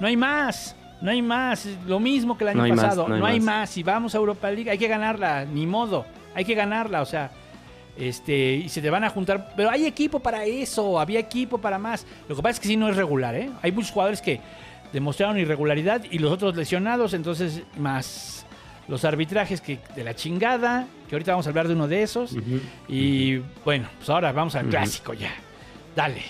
[0.00, 0.74] No hay más.
[1.00, 1.68] No hay más.
[1.86, 3.06] Lo mismo que el año No hay más, pasado.
[3.08, 3.54] no no hay hay, más.
[3.60, 3.70] más.
[3.70, 5.44] Si vamos a Europa League, hay que ganarla.
[5.44, 6.04] Ni modo.
[6.34, 7.02] Hay que ganarla.
[7.02, 7.30] O sea,
[7.96, 9.52] este, y se te van a juntar.
[9.56, 10.98] Pero hay equipo para eso.
[10.98, 12.06] Había equipo para más.
[12.28, 13.50] Lo que pasa es que sí no es regular, ¿eh?
[13.62, 14.40] Hay muchos jugadores que
[14.92, 17.14] demostraron irregularidad y los otros lesionados.
[17.14, 18.44] Entonces, más
[18.88, 20.86] los arbitrajes que de la chingada.
[21.08, 22.34] Que ahorita vamos a hablar de uno de esos.
[22.88, 25.30] Y bueno, pues ahora vamos al clásico ya.
[25.94, 26.22] Dale.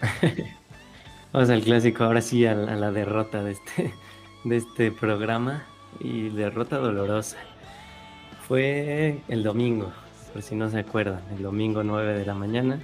[1.32, 3.92] Vamos al clásico, ahora sí a, la- a la derrota de este,
[4.44, 5.64] de este programa.
[6.00, 7.36] Y derrota dolorosa.
[8.48, 9.92] Fue el domingo,
[10.32, 12.80] por si no se acuerdan, el domingo 9 de la mañana.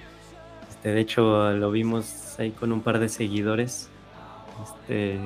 [0.68, 3.88] Este, de hecho, lo vimos ahí con un par de seguidores.
[4.62, 5.18] Este,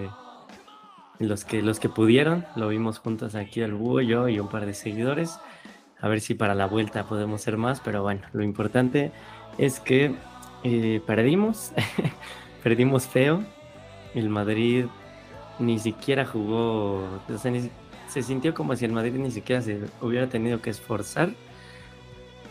[1.18, 4.64] los que, los que pudieron, lo vimos juntos aquí el búho, yo y un par
[4.64, 5.40] de seguidores.
[6.00, 9.10] A ver si para la vuelta podemos ser más, pero bueno, lo importante
[9.58, 10.14] es que
[10.62, 11.72] eh, perdimos,
[12.62, 13.42] perdimos feo.
[14.14, 14.86] El Madrid
[15.58, 17.02] ni siquiera jugó,
[18.08, 21.30] se sintió como si el Madrid ni siquiera se hubiera tenido que esforzar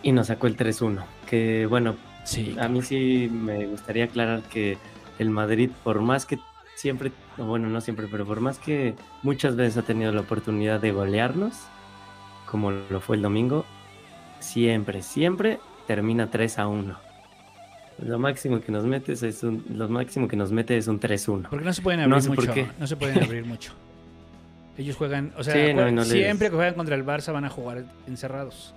[0.04, 1.04] y nos sacó el 3-1.
[1.30, 2.56] Que bueno, Sí.
[2.60, 4.78] a mí sí me gustaría aclarar que
[5.20, 6.38] el Madrid, por más que
[6.76, 10.92] siempre, bueno, no siempre, pero por más que muchas veces ha tenido la oportunidad de
[10.92, 11.54] golearnos,
[12.46, 13.66] como lo fue el domingo,
[14.40, 16.96] siempre, siempre termina 3 a 1.
[18.06, 21.48] Lo máximo que nos mete es un, lo máximo que nos mete es un 3-1.
[21.50, 22.54] Porque no se pueden abrir No sé por mucho.
[22.54, 22.68] qué.
[22.80, 23.72] No se pueden abrir mucho.
[24.78, 27.34] Ellos juegan, o sea, Sí, no, juegan- no les- siempre que juegan contra el Barça
[27.34, 28.74] van a jugar encerrados.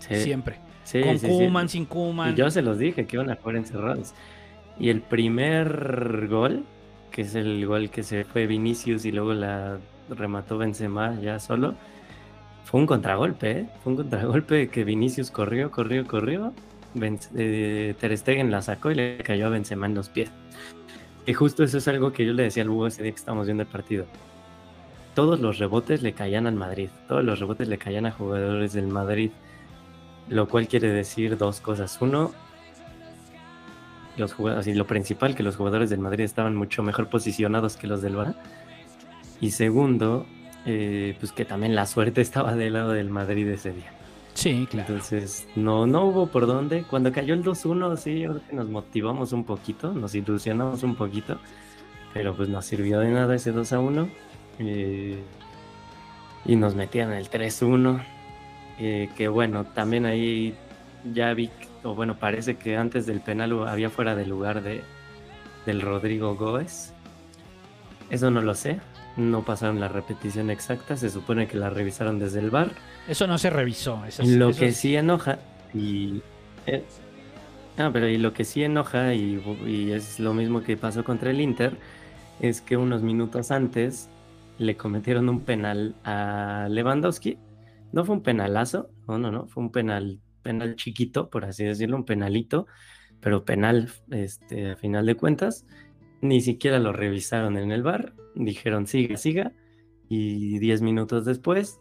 [0.00, 0.56] Sí, Siempre.
[0.84, 1.18] sí, Con.
[1.18, 2.34] Kuman, sin Kuman.
[2.36, 4.12] Yo se los dije que iban a jugar encerrados.
[4.78, 6.64] Y el primer gol,
[7.10, 11.74] que es el gol que se fue Vinicius y luego la remató Benzema ya solo,
[12.64, 13.66] fue un contragolpe, ¿eh?
[13.82, 16.52] Fue un contragolpe que Vinicius corrió, corrió, corrió.
[16.94, 20.30] Ben- eh, Ter Stegen la sacó y le cayó a Benzema en los pies.
[21.26, 23.46] Y justo eso es algo que yo le decía al Hugo ese día que estábamos
[23.46, 24.06] viendo el partido.
[25.20, 26.88] Todos los rebotes le caían al Madrid.
[27.06, 29.30] Todos los rebotes le caían a jugadores del Madrid.
[30.30, 31.98] Lo cual quiere decir dos cosas.
[32.00, 32.32] Uno,
[34.16, 37.86] los jugadores, y lo principal, que los jugadores del Madrid estaban mucho mejor posicionados que
[37.86, 38.34] los del Barça.
[39.42, 40.24] Y segundo,
[40.64, 43.92] eh, pues que también la suerte estaba del lado del Madrid ese día.
[44.32, 44.88] Sí, claro.
[44.88, 46.84] Entonces, no, no hubo por dónde.
[46.84, 51.38] Cuando cayó el 2-1, sí, nos motivamos un poquito, nos ilusionamos un poquito,
[52.14, 54.08] pero pues no sirvió de nada ese 2-1.
[54.60, 55.18] Eh,
[56.44, 58.00] y nos metían el 3-1.
[58.78, 60.54] eh, que bueno, también ahí
[61.12, 61.50] ya vi,
[61.82, 64.82] o bueno, parece que antes del penal había fuera de lugar de,
[65.66, 66.92] del Rodrigo Góez.
[68.10, 68.80] Eso no lo sé.
[69.16, 72.70] No pasaron la repetición exacta, se supone que la revisaron desde el bar.
[73.08, 74.02] Eso no se revisó.
[74.06, 75.38] eso es- Lo eso que es- sí enoja
[75.74, 76.22] y
[76.66, 76.84] eh,
[77.76, 81.30] ah, pero y lo que sí enoja y, y es lo mismo que pasó contra
[81.30, 81.76] el Inter
[82.40, 84.08] es que unos minutos antes
[84.60, 87.38] le cometieron un penal a Lewandowski.
[87.92, 91.96] No fue un penalazo, no, no, no, fue un penal, penal chiquito, por así decirlo,
[91.96, 92.66] un penalito,
[93.20, 95.66] pero penal, este, a final de cuentas,
[96.20, 99.52] ni siquiera lo revisaron en el bar, dijeron siga, siga,
[100.10, 101.80] y 10 minutos después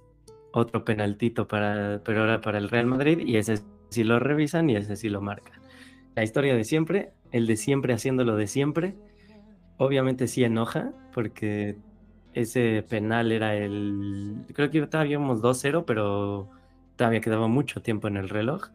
[0.53, 4.77] otro penaltito para, pero ahora para el Real Madrid y ese sí lo revisan y
[4.77, 5.61] ese sí lo marcan.
[6.15, 8.95] La historia de siempre, el de siempre haciendo lo de siempre,
[9.77, 11.77] obviamente sí enoja porque
[12.33, 16.49] ese penal era el, creo que todavía íbamos 2-0, pero
[16.95, 18.69] todavía quedaba mucho tiempo en el reloj.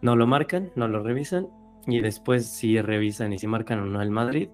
[0.00, 1.48] No lo marcan, no lo revisan
[1.86, 4.48] y después sí revisan y si marcan o no el Madrid,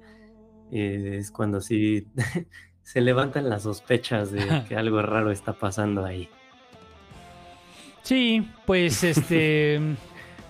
[0.73, 2.07] eh, es cuando sí
[2.83, 6.29] se levantan las sospechas de que algo raro está pasando ahí.
[8.03, 9.81] Sí, pues este.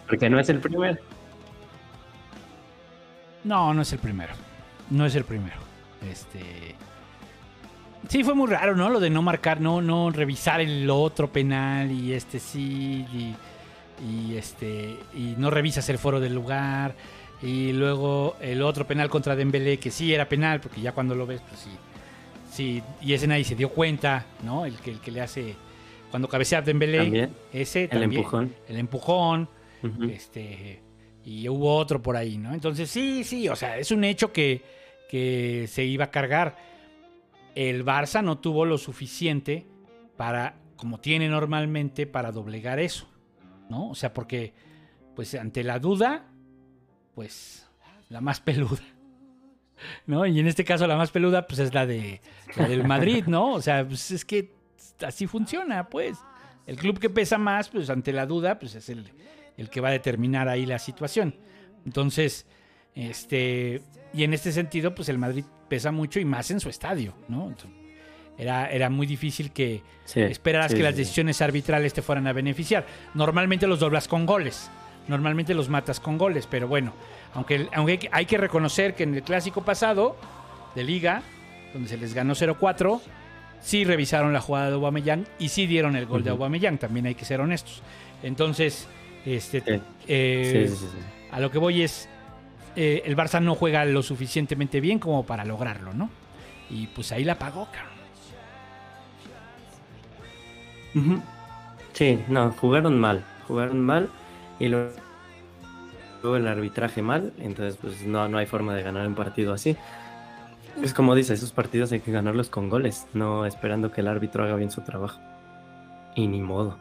[0.06, 0.98] Porque no es el primero.
[3.44, 4.32] No, no es el primero.
[4.90, 5.56] No es el primero.
[6.10, 6.74] Este.
[8.08, 8.88] Sí, fue muy raro, ¿no?
[8.88, 13.04] Lo de no marcar, no, no revisar el otro penal y este sí.
[13.12, 13.34] Y,
[14.04, 14.96] y este.
[15.14, 16.94] Y no revisas el foro del lugar.
[17.42, 21.26] Y luego el otro penal contra Dembélé, que sí era penal, porque ya cuando lo
[21.26, 21.70] ves, pues sí.
[22.50, 24.66] Sí, y ese nadie se dio cuenta, ¿no?
[24.66, 25.54] El que, el que le hace.
[26.10, 27.30] Cuando cabecea Dembélé, También.
[27.52, 28.12] ese El también.
[28.12, 28.54] empujón.
[28.68, 29.48] El empujón.
[30.10, 30.80] Este,
[31.24, 32.52] y hubo otro por ahí, ¿no?
[32.52, 34.62] Entonces, sí, sí, o sea, es un hecho que,
[35.08, 36.69] que se iba a cargar.
[37.54, 39.66] El Barça no tuvo lo suficiente
[40.16, 43.08] para, como tiene normalmente, para doblegar eso,
[43.68, 43.90] ¿no?
[43.90, 44.54] O sea, porque,
[45.16, 46.26] pues, ante la duda,
[47.14, 47.68] pues,
[48.08, 48.82] la más peluda.
[50.06, 50.26] ¿No?
[50.26, 52.20] Y en este caso la más peluda, pues, es la de
[52.56, 53.52] la del Madrid, ¿no?
[53.52, 54.54] O sea, pues es que
[55.06, 56.18] así funciona, pues.
[56.66, 59.10] El club que pesa más, pues, ante la duda, pues, es el,
[59.56, 61.34] el que va a determinar ahí la situación.
[61.86, 62.46] Entonces,
[62.94, 67.14] este, y en este sentido, pues el Madrid pesa mucho y más en su estadio,
[67.28, 67.48] ¿no?
[67.48, 67.70] Entonces,
[68.38, 72.32] era, era muy difícil que Sí, esperaras sí, que las decisiones arbitrales te fueran a
[72.32, 72.86] beneficiar.
[73.14, 74.70] Normalmente los doblas con goles,
[75.08, 76.92] normalmente los matas con goles, pero bueno,
[77.34, 80.16] aunque, aunque hay que reconocer que en el clásico pasado
[80.74, 81.22] de Liga,
[81.72, 83.00] donde se les ganó 0-4,
[83.60, 86.30] sí revisaron la jugada de Aubameyang y sí dieron el gol de.
[86.30, 87.82] Aubameyang, también hay que ser honestos.
[88.22, 88.88] Entonces,
[89.26, 89.82] este, Sí.
[90.08, 90.70] eh,
[91.30, 92.08] a lo que voy es,
[92.76, 96.10] eh, el Barça no juega lo suficientemente bien como para lograrlo, ¿no?
[96.68, 98.00] Y pues ahí la pagó, cabrón.
[101.92, 104.08] Sí, no, jugaron mal, jugaron mal
[104.58, 104.92] y luego
[106.36, 109.76] el arbitraje mal, entonces pues no, no hay forma de ganar un partido así.
[110.82, 114.44] Es como dice, esos partidos hay que ganarlos con goles, no esperando que el árbitro
[114.44, 115.20] haga bien su trabajo.
[116.14, 116.76] Y ni modo.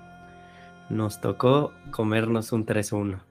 [0.90, 3.29] Nos tocó comernos un 3-1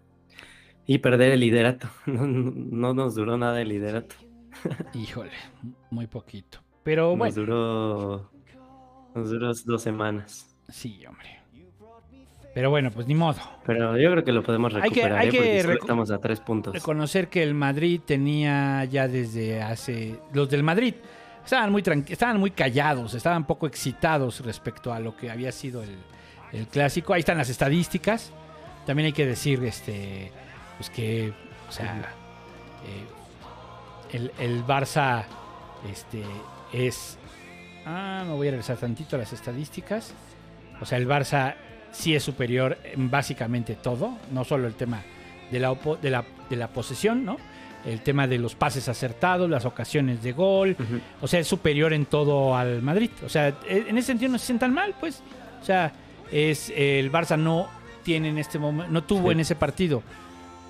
[0.89, 1.89] y perder el liderato.
[2.07, 4.17] No, no- no nos duró nada el liderato.
[4.95, 5.31] Híjole,
[5.91, 6.59] muy poquito.
[6.83, 8.31] Pero Nos bueno, duró,
[9.15, 10.57] nos duró dos semanas.
[10.69, 11.39] sí, hombre.
[12.55, 13.39] Pero bueno, pues ni modo.
[13.67, 15.31] Pero yo creo que lo podemos Hay que- recuperar, hay ¿eh?
[15.31, 16.75] que porque solo recu- estamos a tres puntos.
[16.75, 20.19] Reconocer que el Madrid tenía ya desde hace.
[20.33, 20.95] Los del Madrid
[21.45, 25.95] estaban muy, estaban muy callados, estaban poco excitados respecto a lo que había sido el,
[26.53, 27.13] el clásico.
[27.13, 28.33] Ahí están las estadísticas.
[28.87, 30.33] También hay que decir este,
[30.79, 31.33] pues que,
[31.69, 32.13] o sea,
[32.87, 35.25] eh, el, el Barça
[35.91, 36.23] este,
[36.73, 37.19] es.
[37.85, 40.13] Ah, me voy a regresar tantito a las estadísticas.
[40.81, 41.55] O sea, el Barça
[41.91, 45.03] sí es superior en básicamente todo, no solo el tema
[45.51, 47.37] de la, opo- de la, de la posesión, ¿no?
[47.85, 50.77] El tema de los pases acertados, las ocasiones de gol.
[51.23, 53.11] O sea, es superior en todo al Madrid.
[53.25, 55.23] O sea, e- en ese sentido no se sientan mal, pues.
[55.63, 55.93] O sea,
[56.31, 57.69] es el Barça no
[58.03, 59.33] tiene en este momento, no tuvo Sí.
[59.33, 60.03] en ese partido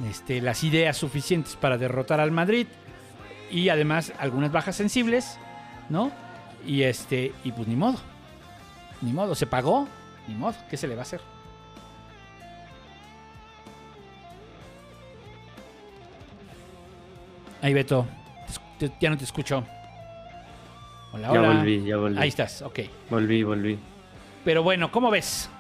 [0.09, 2.67] este, las ideas suficientes para derrotar al Madrid
[3.51, 5.39] y además algunas bajas sensibles,
[5.89, 6.11] ¿no?
[6.67, 7.99] Y este, y pues ni modo.
[9.01, 9.87] Ni modo, se pagó,
[10.27, 11.21] ni modo, ¿qué se le va a hacer?
[17.63, 18.07] Ahí Beto,
[18.79, 19.65] te ya no te escucho.
[21.13, 21.49] Hola, Ya hola.
[21.55, 22.19] volví, ya volví.
[22.19, 22.81] Ahí estás, ok.
[23.11, 23.79] Volví, volví.
[24.45, 25.51] Pero bueno, ¿cómo ves?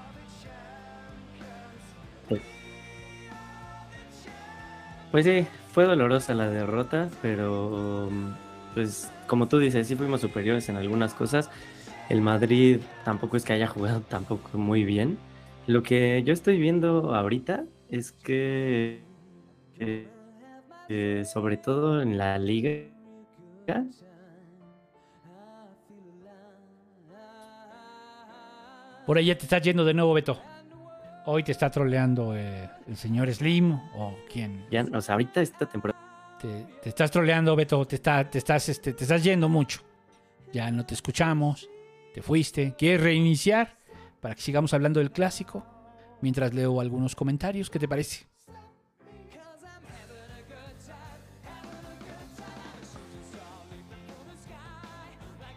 [5.10, 8.10] Pues sí, fue dolorosa la derrota, pero
[8.74, 11.50] pues como tú dices, sí fuimos superiores en algunas cosas.
[12.08, 15.18] El Madrid tampoco es que haya jugado tampoco muy bien.
[15.66, 19.02] Lo que yo estoy viendo ahorita es que
[21.24, 22.70] sobre todo en la liga
[29.06, 30.47] Por ahí ya te estás yendo de nuevo, Beto.
[31.30, 34.64] Hoy te está troleando eh, el señor Slim o quién.
[34.70, 36.00] ya, o sea, ahorita esta temporada
[36.40, 37.84] Te, te estás troleando, Beto.
[37.84, 39.82] Te, está, te, estás, este, te estás yendo mucho.
[40.54, 41.68] Ya no te escuchamos.
[42.14, 42.74] Te fuiste.
[42.78, 43.76] ¿Quieres reiniciar
[44.22, 45.66] para que sigamos hablando del clásico?
[46.22, 47.68] Mientras leo algunos comentarios.
[47.68, 48.26] ¿Qué te parece?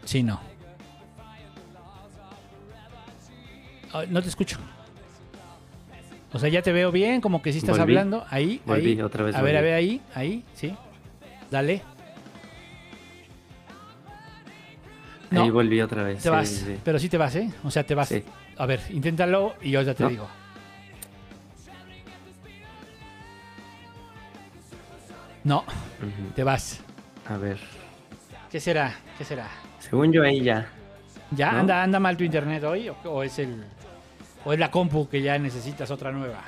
[0.04, 0.38] Sí, no.
[3.94, 4.60] Ah, no te escucho.
[6.34, 7.94] O sea, ya te veo bien, como que sí estás Volví.
[7.94, 8.26] hablando.
[8.30, 9.02] Ahí, Volví, ahí.
[9.02, 10.74] otra vez A ver, a ver, ahí, ahí, sí.
[11.50, 11.82] Dale.
[15.30, 16.18] No, ahí volví otra vez.
[16.18, 16.48] te sí, vas.
[16.50, 16.78] sí.
[16.84, 17.50] Pero sí te vas, ¿eh?
[17.64, 18.10] O sea, te vas.
[18.10, 18.24] Sí.
[18.58, 20.10] A ver, inténtalo y yo ya te No.
[20.10, 20.28] digo.
[25.44, 25.64] No,
[26.36, 26.82] te vas.
[27.28, 27.58] A ver,
[28.52, 28.94] ¿Qué será?
[29.18, 29.48] ¿Qué será?
[29.80, 30.70] según yo ahí ya.
[31.32, 31.60] ¿Ya ¿No?
[31.60, 32.90] anda, anda mal tu internet hoy?
[32.90, 33.64] ¿O, o es el
[34.46, 36.42] o es la compu que ya necesitas otra nueva?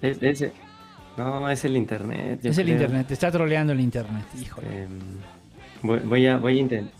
[0.00, 0.52] Es- ese-
[1.16, 2.44] no, es el internet.
[2.44, 4.82] es el internet, te está troleando el internet, híjole.
[4.84, 4.88] Em,
[5.82, 6.94] voy, voy a, voy a intentar.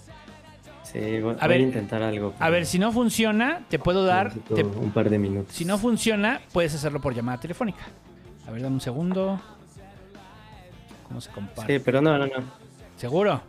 [0.82, 2.34] Sí, voy, A voy ver, a intentar algo.
[2.38, 4.32] A ver, si no funciona, te puedo dar.
[4.32, 5.54] Te- un par de minutos.
[5.54, 7.84] si no funciona, puedes hacerlo por llamada telefónica.
[8.46, 9.40] A ver, dame un segundo.
[11.06, 11.78] ¿Cómo se comparte?
[11.78, 12.32] Sí, pero no, no, no.
[12.96, 13.40] ¿Seguro?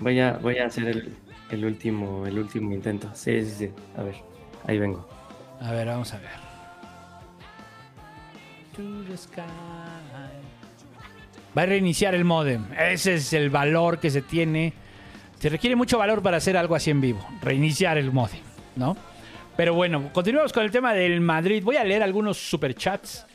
[0.00, 1.16] Voy a, voy a hacer el,
[1.50, 3.10] el último, el último intento.
[3.14, 3.70] Sí, sí, sí.
[3.96, 4.14] A ver,
[4.66, 5.08] ahí vengo.
[5.60, 6.30] A ver, vamos a ver.
[8.74, 9.42] To the sky.
[11.56, 12.64] Va a reiniciar el modem.
[12.78, 14.72] Ese es el valor que se tiene.
[15.38, 17.20] Se requiere mucho valor para hacer algo así en vivo.
[17.42, 18.40] Reiniciar el modem,
[18.76, 18.96] ¿no?
[19.56, 21.62] Pero bueno, continuamos con el tema del Madrid.
[21.62, 23.26] Voy a leer algunos superchats.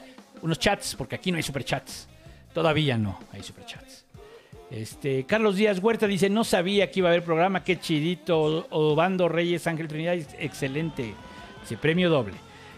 [0.41, 2.07] Unos chats, porque aquí no hay superchats.
[2.53, 4.06] Todavía no hay superchats.
[4.69, 8.67] Este, Carlos Díaz Huerta dice, no sabía que iba a haber programa, qué chidito.
[8.69, 11.13] Obando Reyes Ángel Trinidad, excelente.
[11.61, 12.35] Dice, premio doble.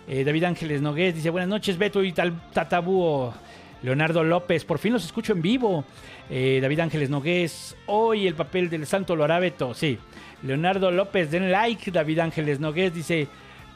[0.08, 3.34] Eh, David Ángeles Nogués dice, buenas noches, Beto y tal Tatabúo.
[3.82, 5.86] Leonardo López, por fin los escucho en vivo.
[6.30, 9.26] Eh, David Ángeles Nogués, hoy el papel del Santo lo
[9.74, 9.98] sí.
[10.44, 11.92] Leonardo López, den like.
[11.92, 13.28] David Ángeles Nogués dice,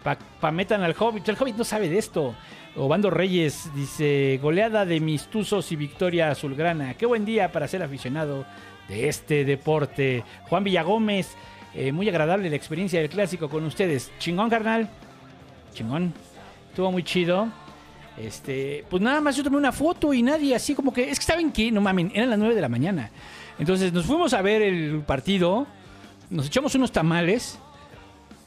[0.04, 1.28] pa, metan al Hobbit.
[1.30, 2.36] El Hobbit no sabe de esto.
[2.76, 6.96] Obando Reyes dice, goleada de mis tuzos y victoria azulgrana.
[6.96, 8.46] Qué buen día para ser aficionado
[8.88, 10.24] de este deporte.
[10.50, 11.36] Juan Villagómez,
[11.76, 14.12] eh, muy agradable la experiencia del clásico con ustedes.
[14.20, 14.90] Chingón, carnal.
[15.74, 16.14] Chingón.
[16.70, 17.48] Estuvo muy chido.
[18.18, 21.10] Este, pues nada más yo tomé una foto y nadie así como que.
[21.10, 23.12] Es que saben qué, no mamen, eran las 9 de la mañana.
[23.60, 25.68] Entonces nos fuimos a ver el partido,
[26.30, 27.60] nos echamos unos tamales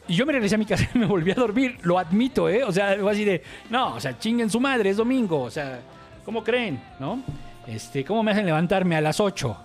[0.08, 2.62] Y yo me regresé a mi casa y me volví a dormir, lo admito, ¿eh?
[2.64, 5.80] O sea, fue así de, no, o sea, chinguen su madre, es domingo, o sea,
[6.24, 6.80] ¿cómo creen?
[7.00, 7.22] ¿No?
[7.66, 9.56] Este, ¿cómo me hacen levantarme a las 8?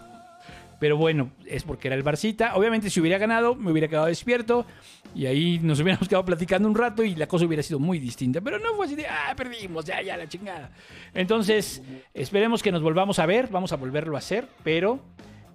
[0.82, 2.56] Pero bueno, es porque era el Barcita.
[2.56, 4.66] Obviamente, si hubiera ganado, me hubiera quedado despierto
[5.14, 8.42] y ahí nos hubiéramos quedado platicando un rato y la cosa hubiera sido muy distinta.
[8.42, 10.72] Pero no fue así de, ah, perdimos, ya, ya, la chingada.
[11.14, 11.84] Entonces,
[12.16, 15.00] esperemos que nos volvamos a ver, vamos a volverlo a hacer, pero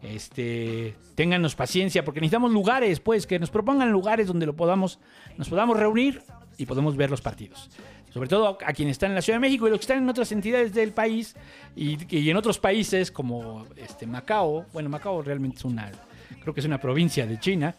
[0.06, 4.98] este, téngannos paciencia porque necesitamos lugares, pues, que nos propongan lugares donde lo podamos,
[5.36, 6.22] nos podamos reunir
[6.56, 7.70] y podemos ver los partidos.
[8.12, 10.08] Sobre todo a quienes están en la Ciudad de México y los que están en
[10.08, 11.36] otras entidades del país
[11.74, 14.64] y, y en otros países como este, Macao.
[14.72, 15.92] Bueno, Macao realmente es una,
[16.40, 17.74] creo que es una provincia de China,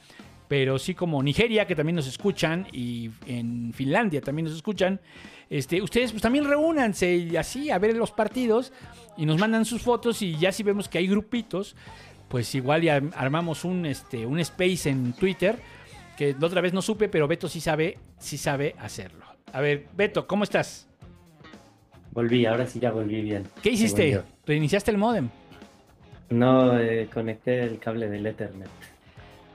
[0.47, 4.99] pero sí como Nigeria, que también nos escuchan, y en Finlandia también nos escuchan.
[5.49, 8.73] Este, ustedes pues también reúnanse y así a ver los partidos
[9.15, 11.75] y nos mandan sus fotos y ya si vemos que hay grupitos,
[12.27, 15.57] pues igual ya armamos un, este, un space en Twitter,
[16.17, 19.25] que la otra vez no supe, pero Beto sí sabe, sí sabe hacerlo.
[19.53, 20.87] A ver, Beto, ¿cómo estás?
[22.11, 23.45] Volví, ahora sí ya volví bien.
[23.61, 24.21] ¿Qué hiciste?
[24.45, 25.29] ¿Reiniciaste el modem?
[26.29, 28.67] No, eh, conecté el cable del Ethernet.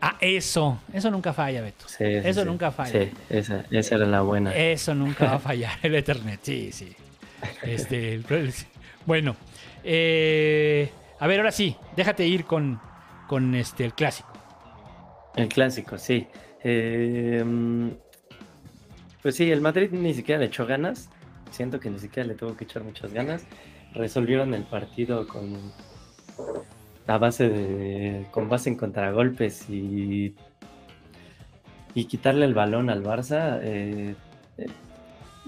[0.00, 0.80] Ah, eso.
[0.92, 1.86] Eso nunca falla, Beto.
[1.86, 2.46] Sí, sí, eso sí.
[2.46, 2.90] nunca falla.
[3.04, 4.54] Sí, esa, esa era la buena.
[4.54, 6.94] Eso nunca va a fallar, el Ethernet, sí, sí.
[7.62, 8.24] Este, el-
[9.04, 9.36] bueno,
[9.84, 12.80] eh, a ver, ahora sí, déjate ir con,
[13.28, 14.32] con este, el clásico.
[15.36, 16.26] El clásico, sí.
[16.64, 17.44] Eh,
[19.22, 21.08] pues sí, el Madrid ni siquiera le echó ganas.
[21.50, 23.46] Siento que ni siquiera le tuvo que echar muchas ganas.
[23.94, 25.72] Resolvieron el partido con
[27.06, 30.34] a base de con base en contragolpes y
[31.94, 33.60] y quitarle el balón al Barça.
[33.62, 34.14] eh,
[34.56, 34.66] eh,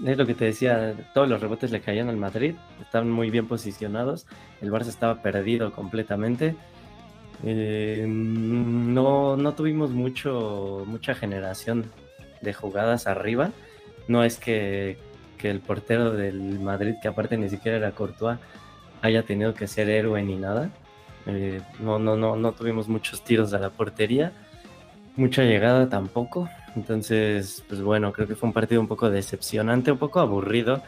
[0.03, 3.47] es lo que te decía, todos los rebotes le caían al Madrid, estaban muy bien
[3.47, 4.27] posicionados,
[4.61, 6.55] el Barça estaba perdido completamente.
[7.43, 11.85] Eh, no, no tuvimos mucho, mucha generación
[12.41, 13.51] de jugadas arriba.
[14.07, 14.97] No es que,
[15.37, 18.39] que el portero del Madrid, que aparte ni siquiera era Courtois,
[19.01, 20.69] haya tenido que ser héroe ni nada.
[21.27, 24.31] Eh, no, no, no, no tuvimos muchos tiros a la portería,
[25.15, 26.49] mucha llegada tampoco.
[26.75, 30.81] Entonces, pues bueno, creo que fue un partido un poco decepcionante, un poco aburrido.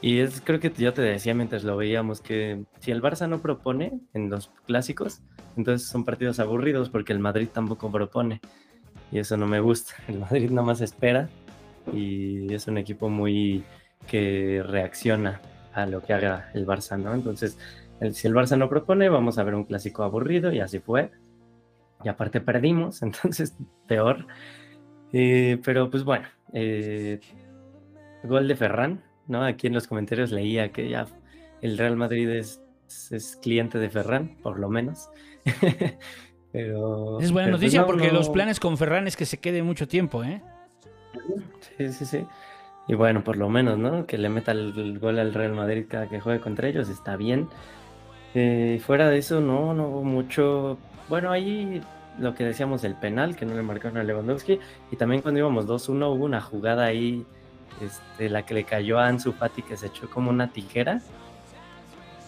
[0.00, 3.40] Y es, creo que yo te decía mientras lo veíamos que si el Barça no
[3.42, 5.22] propone en los clásicos,
[5.56, 8.40] entonces son partidos aburridos porque el Madrid tampoco propone.
[9.12, 9.94] Y eso no me gusta.
[10.08, 11.30] El Madrid nada más espera
[11.92, 13.64] y es un equipo muy
[14.06, 15.40] que reacciona
[15.72, 17.14] a lo que haga el Barça, ¿no?
[17.14, 17.58] Entonces,
[18.00, 21.10] el- si el Barça no propone, vamos a ver un clásico aburrido y así fue.
[22.04, 23.56] Y aparte perdimos, entonces
[23.86, 24.26] peor.
[25.12, 27.20] Eh, pero pues bueno, eh,
[28.24, 29.44] gol de Ferran, ¿no?
[29.44, 31.06] Aquí en los comentarios leía que ya
[31.62, 32.60] el Real Madrid es,
[33.10, 35.08] es cliente de Ferran, por lo menos.
[36.52, 39.24] pero Es buena pero, pues, noticia no, porque no- los planes con Ferran es que
[39.26, 40.42] se quede mucho tiempo, ¿eh?
[41.76, 42.24] Sí, sí, sí.
[42.86, 44.06] Y bueno, por lo menos, ¿no?
[44.06, 47.16] Que le meta el, el gol al Real Madrid cada que juegue contra ellos, está
[47.16, 47.48] bien.
[48.34, 50.78] Eh, fuera de eso, no, no hubo mucho.
[51.08, 51.82] Bueno, ahí
[52.18, 54.58] lo que decíamos del penal, que no le marcaron a Lewandowski.
[54.90, 57.24] Y también cuando íbamos 2-1 hubo una jugada ahí,
[57.82, 61.00] este, la que le cayó a Ansu Fati, que se echó como una tijera.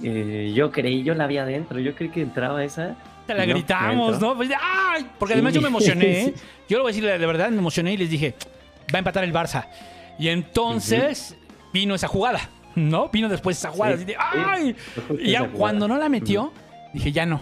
[0.02, 2.96] Eh, yo creí, yo la vi adentro, yo creí que entraba esa.
[3.26, 4.20] Te la y no, gritamos.
[4.20, 4.34] ¿no?
[4.34, 5.06] Pues, ¡ay!
[5.18, 5.38] Porque Sí.
[5.38, 6.34] además yo me emocioné, ¿eh?
[6.68, 8.34] Yo lo voy a decir de verdad, me emocioné y les dije,
[8.94, 9.66] va a empatar el Barça.
[10.20, 11.36] Y entonces
[11.72, 13.08] vino esa jugada, ¿no?
[13.08, 13.96] Vino después esa jugada.
[13.96, 14.14] Sí, sí.
[14.16, 14.76] ¡ay!
[15.18, 16.52] Y ya cuando no la metió,
[16.94, 17.40] dije, ya no.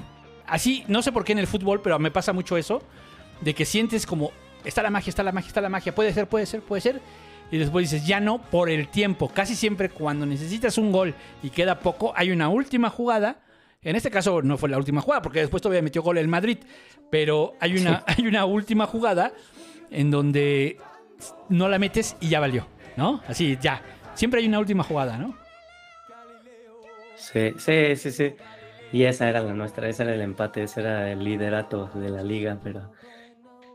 [0.48, 2.82] Así, no sé por qué en el fútbol, pero me pasa mucho eso,
[3.40, 4.32] de que sientes como,
[4.64, 7.00] está la magia, está la magia, está la magia, puede ser, puede ser, puede ser.
[7.50, 9.28] Y después dices, ya no, por el tiempo.
[9.28, 13.40] Casi siempre cuando necesitas un gol y queda poco, hay una última jugada.
[13.82, 16.58] En este caso no fue la última jugada, porque después todavía metió gol el Madrid.
[17.10, 19.32] Pero hay una, hay una última jugada
[19.90, 20.78] en donde
[21.48, 23.22] no la metes y ya valió, ¿no?
[23.26, 23.82] Así, ya.
[24.14, 25.34] Siempre hay una última jugada, ¿no?
[27.16, 28.34] Sí, sí, sí, sí.
[28.92, 32.22] Y esa era la nuestra, ese era el empate, ese era el liderato de la
[32.22, 32.90] liga, pero,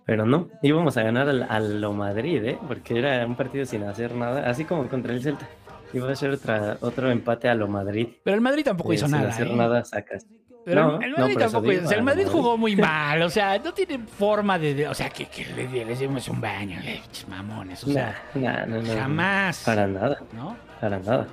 [0.06, 2.58] pero no, íbamos a ganar al, a lo Madrid, ¿eh?
[2.68, 5.48] Porque era un partido sin hacer nada, así como contra el Celta.
[5.94, 8.08] Iba a ser otra, otro empate a lo Madrid.
[8.24, 9.30] Pero el Madrid tampoco Eh, hizo sin nada.
[9.30, 9.56] hacer ¿eh?
[9.56, 10.26] nada sacas.
[10.66, 11.70] Pero No, el no, Madrid eso tampoco.
[11.72, 12.36] digo, o sea, el Madrid Madrid.
[12.40, 13.22] jugó muy mal.
[13.22, 14.88] O sea, no tiene forma de.
[14.88, 16.80] o sea, que, que le, le dimos un baño.
[16.84, 17.84] eh, pinches mamones.
[17.84, 19.62] O Nah, sea, nah, no, no, no, jamás.
[19.64, 20.56] Para nada, ¿No?
[20.82, 21.28] para nada.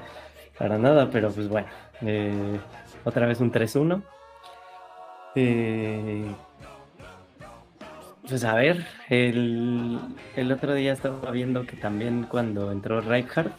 [0.59, 1.66] Para nada, pero pues bueno.
[2.03, 2.59] eh,
[3.05, 4.03] otra vez un 3-1.
[5.36, 6.24] Eh,
[8.28, 9.98] pues a ver, el,
[10.36, 13.53] el otro día estaba viendo que también cuando entró Rijkaard,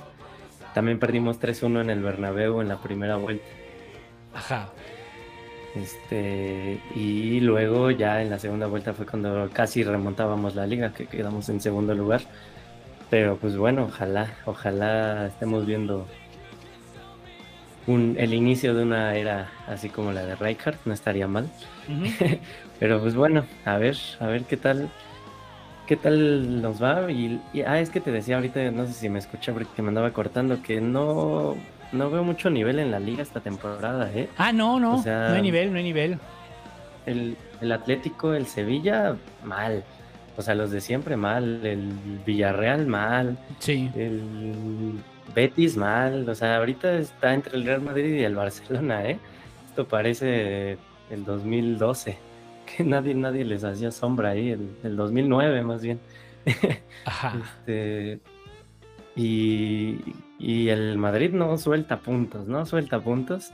[0.73, 3.45] también perdimos 3-1 en el Bernabéu en la primera vuelta.
[4.33, 4.69] Ajá.
[5.75, 11.07] Este, y luego ya en la segunda vuelta fue cuando casi remontábamos la liga, que
[11.07, 12.21] quedamos en segundo lugar.
[13.09, 16.07] Pero pues bueno, ojalá, ojalá estemos viendo
[17.87, 21.49] un, el inicio de una era así como la de Rijkaard, no estaría mal.
[22.79, 24.89] Pero pues bueno, a ver, a ver qué tal,
[25.87, 27.11] qué tal nos va.
[27.11, 29.89] Y, y- ah, es que te decía ahorita, no sé si me escucha porque me
[29.89, 31.55] andaba cortando, que no,
[31.91, 34.29] no veo mucho nivel en la liga esta temporada, ¿eh?
[34.37, 36.17] Ah, no, no, O sea- no hay nivel, no hay nivel.
[37.05, 39.83] El, el Atlético, el Sevilla, mal.
[40.37, 41.65] O sea, los de siempre mal.
[41.65, 41.89] El
[42.25, 43.37] Villarreal, mal.
[43.59, 43.91] Sí.
[43.95, 44.93] El
[45.33, 46.27] Betis, mal.
[46.27, 49.19] O sea, ahorita está entre el Real Madrid y el Barcelona, ¿eh?
[49.67, 50.77] Esto parece
[51.09, 52.17] el 2012.
[52.77, 54.51] Que nadie, nadie les hacía sombra ahí.
[54.51, 55.99] El, el 2009, más bien.
[57.05, 57.33] Ajá.
[57.43, 58.21] Este,
[59.15, 59.99] y,
[60.39, 62.65] y el Madrid no suelta puntos, ¿no?
[62.65, 63.51] Suelta puntos.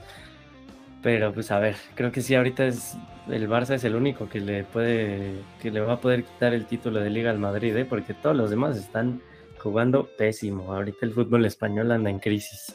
[1.02, 2.96] Pero pues a ver, creo que sí, ahorita es
[3.28, 6.66] el Barça es el único que le puede, que le va a poder quitar el
[6.66, 7.84] título de Liga al Madrid, ¿eh?
[7.84, 9.20] Porque todos los demás están
[9.58, 10.72] jugando pésimo.
[10.72, 12.74] Ahorita el fútbol español anda en crisis.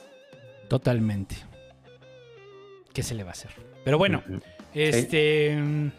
[0.68, 1.36] Totalmente.
[2.94, 3.52] ¿Qué se le va a hacer?
[3.84, 4.24] Pero bueno,
[4.74, 5.56] este.
[5.58, 5.92] mm,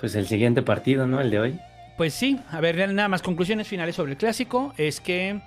[0.00, 1.20] Pues el siguiente partido, ¿no?
[1.20, 1.60] El de hoy.
[1.96, 4.74] Pues sí, a ver, nada más conclusiones finales sobre el clásico.
[4.76, 5.40] Es que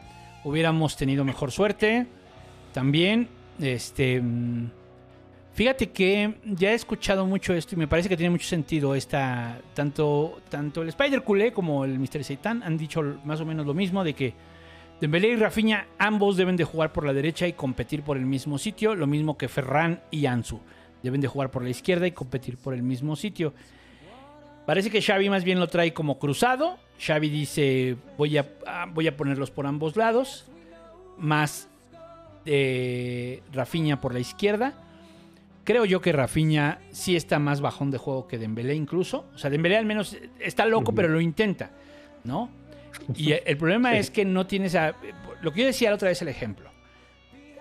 [0.43, 2.07] hubiéramos tenido mejor suerte.
[2.73, 3.27] También,
[3.59, 4.21] este.
[5.59, 9.59] Fíjate que ya he escuchado mucho esto y me parece que tiene mucho sentido esta.
[9.73, 12.23] Tanto, tanto el Spider Culé como el Mr.
[12.23, 14.33] Seitan han dicho más o menos lo mismo: de que
[15.01, 18.57] Dembélé y Rafinha ambos deben de jugar por la derecha y competir por el mismo
[18.57, 18.95] sitio.
[18.95, 20.61] Lo mismo que Ferran y Ansu.
[21.03, 23.53] Deben de jugar por la izquierda y competir por el mismo sitio.
[24.65, 26.77] Parece que Xavi más bien lo trae como cruzado.
[27.05, 30.45] Xavi dice, voy a, ah, voy a ponerlos por ambos lados.
[31.17, 31.67] Más
[32.45, 34.85] eh, Rafinha por la izquierda.
[35.69, 39.27] Creo yo que Rafinha sí está más bajón de juego que Dembélé incluso.
[39.35, 41.69] O sea, Dembélé al menos está loco, pero lo intenta,
[42.23, 42.49] ¿no?
[43.15, 43.97] Y el problema Sí.
[43.97, 44.95] es que no tienes a...
[45.43, 46.71] Lo que yo decía la otra vez el ejemplo.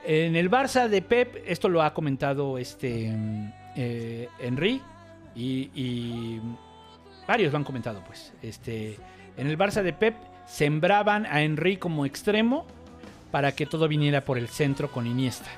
[0.06, 3.14] En el Barça de Pep, esto lo ha comentado este
[3.76, 4.80] eh, Henry
[5.36, 6.40] y, y
[7.26, 8.32] varios lo han comentado, pues.
[8.40, 8.96] Este,
[9.36, 10.14] en el Barça de Pep
[10.46, 12.64] sembraban a Henry como extremo
[13.30, 15.50] para que todo viniera por el centro con Iniesta.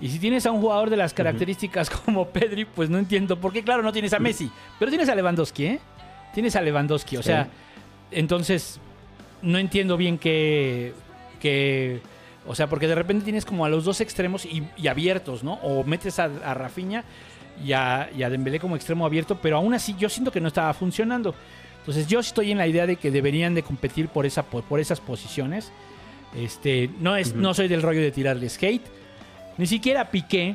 [0.00, 3.52] Y si tienes a un jugador de las características como Pedri, pues no entiendo por
[3.52, 3.62] qué.
[3.62, 5.80] Claro, no tienes a Messi, pero tienes a Lewandowski, ¿eh?
[6.34, 7.26] Tienes a Lewandowski, o Sí.
[7.28, 7.48] sea,
[8.10, 8.80] entonces
[9.42, 10.92] no entiendo bien que,
[11.40, 12.00] que
[12.46, 15.54] o sea, porque de repente tienes como a los dos extremos y, y abiertos, ¿no?
[15.62, 17.04] O metes a, a Rafinha
[17.64, 20.48] y a, y a Dembélé como extremo abierto, pero aún así yo siento que no
[20.48, 21.34] estaba funcionando.
[21.80, 24.78] Entonces yo estoy en la idea de que deberían de competir por, esa, por, por
[24.80, 25.72] esas posiciones.
[26.36, 28.84] Este, no, es, no soy del rollo de tirarles hate.
[29.58, 30.54] Ni siquiera Piqué,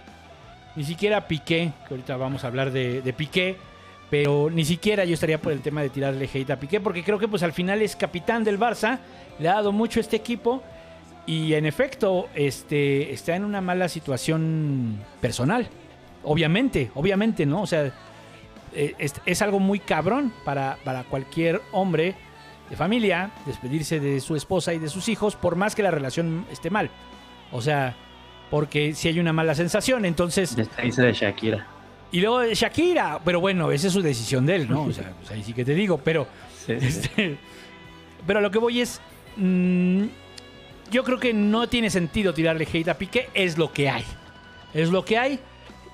[0.78, 3.58] ni siquiera Piqué, que ahorita vamos a hablar de, Piqué,
[4.10, 7.20] pero ni siquiera yo estaría por el tema de tirarle hate a Piqué, porque creo
[7.20, 9.00] que pues al final es capitán del Barça,
[9.40, 10.64] le ha dado mucho a este equipo
[11.26, 15.68] y en efecto este, está en una mala situación personal.
[16.24, 17.64] Obviamente, obviamente, ¿no?
[17.64, 17.92] O sea,
[18.74, 22.16] eh, es, es algo muy cabrón para, para cualquier hombre
[22.70, 26.46] de familia despedirse de su esposa y de sus hijos, por más que la relación
[26.50, 26.90] esté mal.
[27.52, 27.98] O sea,
[28.54, 30.56] porque si hay una mala sensación, entonces...
[30.56, 31.66] Despedirse de Shakira.
[32.12, 34.84] Y luego de Shakira, pero bueno, esa es su decisión de él, ¿no?
[34.84, 36.28] O sea, pues ahí sí que te digo, pero...
[36.64, 36.74] Sí.
[36.74, 37.40] Este,
[38.28, 39.02] pero lo que voy es.
[39.38, 40.04] mm,
[40.92, 43.28] yo creo que no tiene sentido tirarle hate a Piqué.
[43.34, 44.06] Es lo que hay.
[44.76, 45.40] Es lo que hay.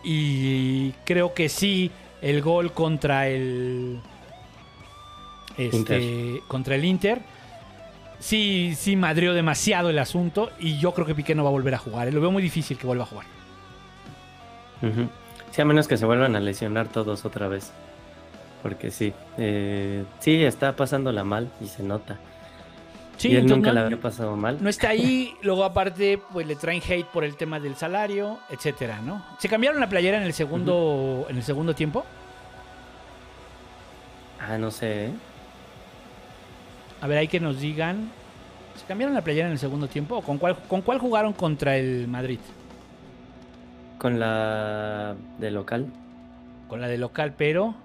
[0.04, 1.90] Y creo que sí,
[2.22, 4.02] el gol contra el.
[5.58, 6.42] Este, Inter.
[6.50, 7.22] Contra el Inter.
[8.20, 10.52] Sí, sí madrió demasiado el asunto.
[10.60, 12.08] Y yo creo que Piqué no va a volver a jugar.
[12.08, 12.12] ¿eh?
[12.12, 13.26] Lo veo muy difícil que vuelva a jugar.
[14.82, 15.08] Ujú.
[15.52, 17.72] Sí, a menos que se vuelvan a lesionar todos otra vez.
[18.62, 22.18] Porque sí, eh, sí, está pasándola mal y se nota.
[23.18, 24.58] Sí, y él nunca no- la había pasado mal.
[24.62, 29.02] no está ahí, luego aparte pues le traen hate por el tema del salario, etcétera,
[29.02, 29.26] ¿no?
[29.40, 32.06] Se cambiaron la playera en el segundo en el segundo tiempo.
[34.40, 35.12] Ah, no sé, ¿eh?
[37.02, 38.10] A ver, hay que nos digan.
[38.76, 40.18] ¿Se cambiaron la playera en el segundo tiempo?
[40.18, 42.40] ¿O con cuál, con cuál jugaron contra el Madrid?
[43.98, 45.88] Con la de local.
[46.68, 47.76] Con la de local, pero.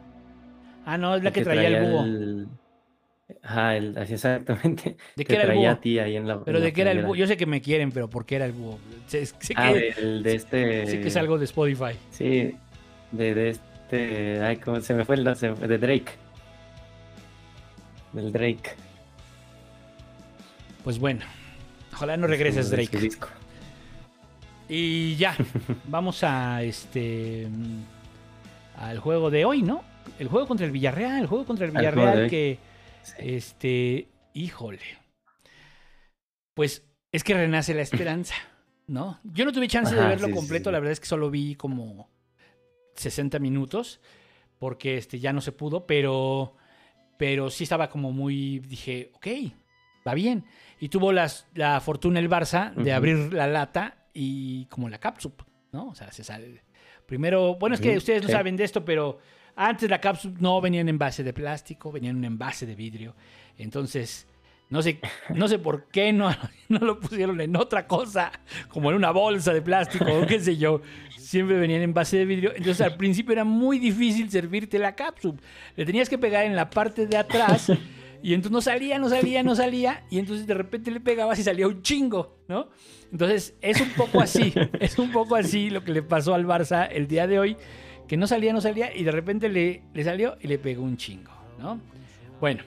[0.87, 2.05] Ah, no, es la que, traía, el búho.
[2.05, 2.49] el-
[3.43, 4.97] Ajá, el- así exactamente.
[5.17, 5.71] ¿De qué era el búho?
[5.71, 6.45] a ti ahí en la.
[6.45, 7.15] Pero en de qué era el búho.
[7.17, 8.79] Yo sé que me quieren, pero ¿por qué era el búho?
[9.07, 10.87] Sé, sé Ah, que, del de este.
[10.87, 11.97] sé que es algo de Spotify.
[12.11, 12.55] Sí,
[13.13, 14.43] de, de este.
[14.43, 16.13] Ay, ¿cómo se me fue el de Drake.
[18.13, 18.71] Del Drake.
[20.85, 21.25] Pues bueno.
[21.93, 22.99] Ojalá no regreses, De su Drake.
[22.99, 23.29] disco.
[24.69, 25.37] Y ya,
[25.89, 27.49] vamos a este
[28.77, 29.85] al juego de hoy, ¿no?
[30.19, 32.59] El juego contra el Villarreal, el juego contra el Villarreal que
[33.03, 33.13] Sí.
[33.19, 34.81] este, híjole.
[36.55, 38.35] Pues es que renace la esperanza,
[38.87, 39.21] ¿no?
[39.25, 40.73] Yo no tuve chance de verlo sí, completo, sí.
[40.73, 42.09] la verdad es que solo vi como
[42.95, 44.01] 60 minutos
[44.59, 46.57] porque este ya no se pudo, pero
[47.19, 49.27] pero sí estaba como muy dije, ok,
[50.07, 50.45] va bien.
[50.81, 55.43] Y tuvo las, la fortuna el Barça de abrir la lata y como la capsup,
[55.73, 55.89] ¿no?
[55.89, 56.63] O sea, se sale.
[57.07, 58.33] Primero, bueno, es que ustedes no sí.
[58.33, 59.19] saben de esto, pero
[59.57, 63.15] antes la capsup no venía en envase de plástico, venía en un envase de vidrio.
[63.59, 64.27] Entonces,
[64.71, 65.01] no sé,
[65.35, 66.35] no sé por qué no,
[66.69, 68.33] no lo pusieron en otra cosa,
[68.69, 70.81] como en una bolsa de plástico o qué sé yo.
[71.17, 72.51] Siempre venía en envase de vidrio.
[72.51, 75.41] Entonces, al principio era muy difícil servirte la capsup.
[75.77, 77.71] Le tenías que pegar en la parte de atrás
[78.25, 80.03] y entonces no salía, no salía, no salía.
[80.09, 82.71] Y entonces de repente le pegabas y salía un chingo, ¿no?
[83.13, 86.89] Entonces, es un poco así, es un poco así lo que le pasó al Barça
[86.91, 87.59] el día de hoy,
[88.09, 90.97] que no salía, no salía y de repente le, le salió y le pegó un
[90.97, 91.79] chingo, ¿no?
[92.41, 92.63] Bueno,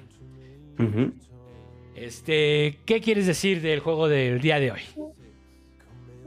[1.95, 4.81] este, ¿qué quieres decir del juego del día de hoy?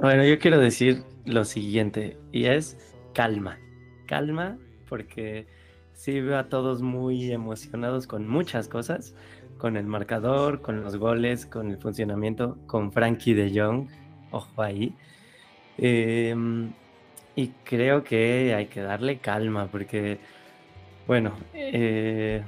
[0.00, 2.76] Bueno, yo quiero decir lo siguiente, y es
[3.14, 3.60] calma.
[4.06, 4.58] Calma,
[4.88, 5.46] porque
[6.00, 9.14] sí veo a todos muy emocionados con muchas cosas,
[9.58, 13.88] con el marcador, con los goles, con el funcionamiento, con Frankie de Jong,
[14.30, 14.94] ojo ahí.
[15.76, 16.72] Em,
[17.36, 20.18] y creo que hay que darle calma, porque,
[21.06, 22.42] bueno, eh,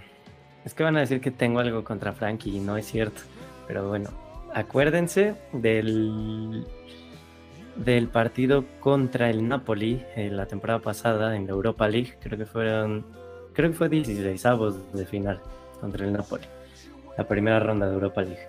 [0.65, 3.21] es que van a decir que tengo algo contra Frankie, y no es cierto,
[3.67, 4.09] pero bueno,
[4.55, 6.67] acuérdense del
[7.77, 12.19] del partido contra el Napoli eh, la temporada pasada en la Europa League.
[12.21, 13.07] Creo que fueron,
[13.53, 15.41] creo que fue 16 avos de final
[15.81, 16.45] contra el Napoli,
[17.17, 18.47] la primera ronda de Europa League.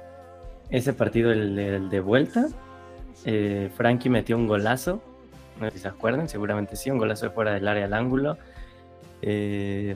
[0.70, 2.48] Ese partido, el, el de vuelta,
[3.26, 5.02] eh, Frankie metió un golazo,
[5.60, 8.38] no sé si se acuerdan, seguramente sí, un golazo de fuera del área al ángulo.
[9.22, 9.96] eh,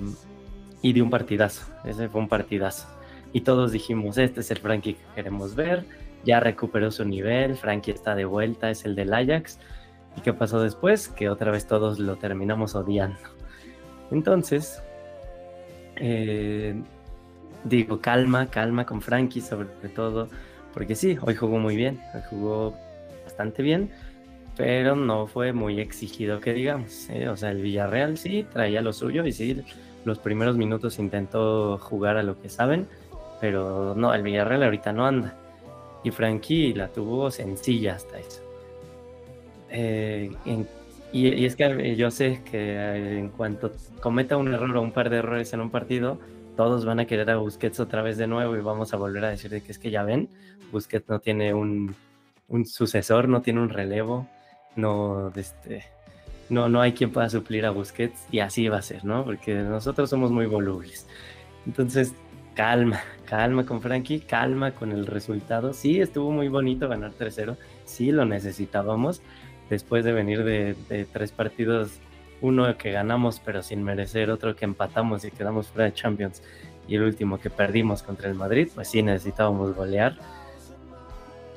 [0.80, 2.88] y de un partidazo, ese fue un partidazo.
[3.34, 5.84] Y todos dijimos, este es el Frankie que queremos ver
[6.28, 9.60] ya recuperó su nivel, Frankie está de vuelta, es el del Ajax.
[10.18, 11.08] ¿Y qué pasó después?
[11.08, 13.18] Que otra vez todos lo terminamos odiando.
[14.12, 14.84] Entonces,
[16.00, 16.76] eh,
[17.64, 20.30] digo, calma, calma con Frankie sobre todo,
[20.74, 22.74] porque sí, hoy jugó muy bien, hoy jugó
[23.26, 23.89] bastante bien,
[24.56, 27.10] pero no fue muy exigido que digamos.
[27.10, 27.30] ¿eh?
[27.30, 29.62] O sea, el Villarreal sí traía lo suyo y sí,
[30.06, 32.88] los primeros minutos intentó jugar a lo que saben,
[33.41, 35.36] pero no, el Villarreal ahorita no anda
[36.04, 38.41] y Frankie la tuvo sencilla hasta eso.
[39.70, 40.32] Eh,
[41.12, 44.82] y, y es que eh, yo sé que eh, en cuanto cometa un error o
[44.82, 46.20] un par de errores en un partido,
[46.55, 49.30] todos van a querer a Busquets otra vez de nuevo y vamos a volver a
[49.30, 50.30] decir de que es que ya ven,
[50.72, 51.95] Busquets no tiene un,
[52.47, 54.28] un sucesor, no tiene un relevo,
[54.76, 55.84] no, este,
[56.49, 59.24] no, no hay quien pueda suplir a Busquets y así va a ser, ¿no?
[59.24, 61.08] Porque nosotros somos muy volubles.
[61.66, 62.14] Entonces,
[62.55, 65.74] calma, calma con Frankie, calma con el resultado.
[65.74, 67.55] Sí, estuvo muy bonito ganar 3-0,
[67.86, 69.22] sí lo necesitábamos
[69.70, 71.91] después de venir de, de tres partidos,
[72.41, 76.41] uno que ganamos pero sin merecer, otro que empatamos y quedamos fuera de Champions
[76.88, 80.15] y el último que perdimos contra el Madrid, pues sí necesitábamos golear.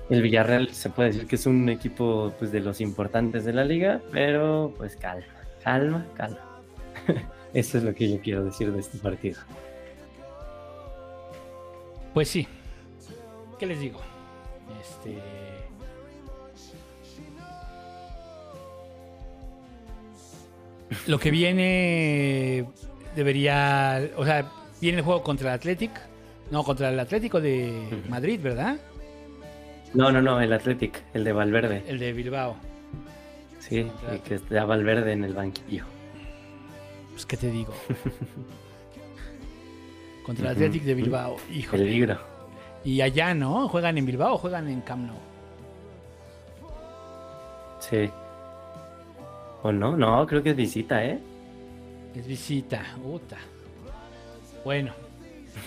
[0.08, 3.64] El Villarreal se puede decir que es un equipo pues, de los importantes de la
[3.64, 5.24] liga, pero pues calma,
[5.62, 6.40] calma, calma.
[7.54, 9.38] Eso es lo que yo quiero decir de este partido.
[12.12, 12.48] Pues sí.
[13.58, 14.00] ¿Qué les digo?
[14.80, 15.18] Este.
[21.06, 22.66] Lo que viene
[23.14, 24.10] debería.
[24.16, 25.90] O sea, viene el juego contra el Athletic.
[26.50, 28.02] No, contra el Atlético de.
[28.08, 28.78] Madrid, ¿verdad?
[29.94, 31.82] No, no, no, el Athletic, el de Valverde.
[31.86, 32.56] El de Bilbao.
[33.58, 35.84] Sí, y que está Valverde en el banquillo.
[37.10, 37.74] Pues, ¿qué te digo?
[40.26, 40.94] Contra el Athletic de.
[40.94, 41.36] Bilbao.
[41.52, 41.84] Híjole.
[41.84, 42.18] Peligro.
[42.84, 43.68] Y allá, ¿no?
[43.68, 45.16] ¿Juegan en Bilbao o juegan en Camp Nou?
[47.78, 48.10] Sí.
[49.62, 49.96] ¿O no?
[49.96, 51.18] No, creo que es visita, ¿eh?
[52.14, 53.38] Es visita, puta.
[54.64, 54.92] Bueno.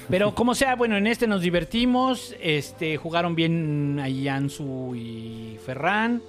[0.10, 2.36] Pero como sea, bueno, en este nos divertimos.
[2.42, 6.22] Este, jugaron bien ahí Ansu y Ferran.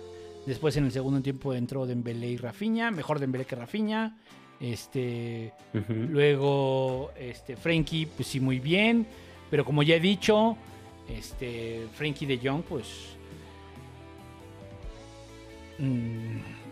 [0.47, 2.91] Después en el segundo tiempo entró Dembélé y Rafinha.
[2.91, 4.17] Mejor Dembélé que Rafinha.
[4.61, 5.53] Este,
[5.89, 9.07] luego este Frenkie, pues sí, muy bien.
[9.51, 10.57] Pero como ya he dicho,
[11.09, 13.17] este Frenkie de Jong, pues.
[15.79, 16.64] mm,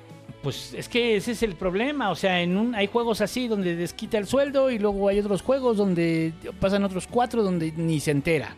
[0.42, 2.10] pues es que ese es el problema.
[2.10, 5.42] O sea, en un, hay juegos así donde desquita el sueldo y luego hay otros
[5.42, 8.54] juegos donde pasan otros cuatro donde ni se entera.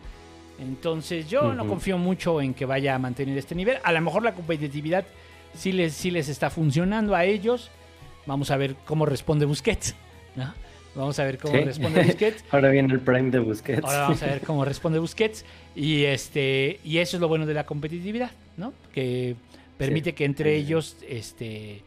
[0.59, 3.77] Entonces yo no confío mucho en que vaya a mantener este nivel.
[3.83, 5.05] A lo mejor la competitividad
[5.53, 7.69] sí les, sí les está funcionando a ellos.
[8.25, 9.95] Vamos a ver cómo responde Busquets.
[10.35, 10.53] ¿no?
[10.95, 11.63] Vamos a ver cómo Sí.
[11.63, 12.43] responde Busquets.
[12.51, 13.83] Ahora viene el prime de Busquets.
[13.83, 15.43] Ahora vamos a ver cómo responde Busquets.
[15.75, 18.71] Y este y eso es lo bueno de la competitividad, ¿no?
[18.93, 19.35] Que
[19.77, 20.15] permite Sí.
[20.15, 21.83] que entre ellos este,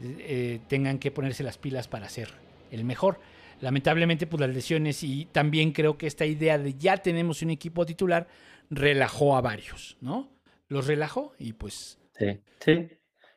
[0.00, 2.30] eh, tengan que ponerse las pilas para ser
[2.70, 3.18] el mejor.
[3.60, 7.86] Lamentablemente, pues las lesiones y también creo que esta idea de ya tenemos un equipo
[7.86, 8.28] titular
[8.68, 10.28] relajó a varios, ¿no?
[10.68, 12.88] Los relajó y pues Sí, sí.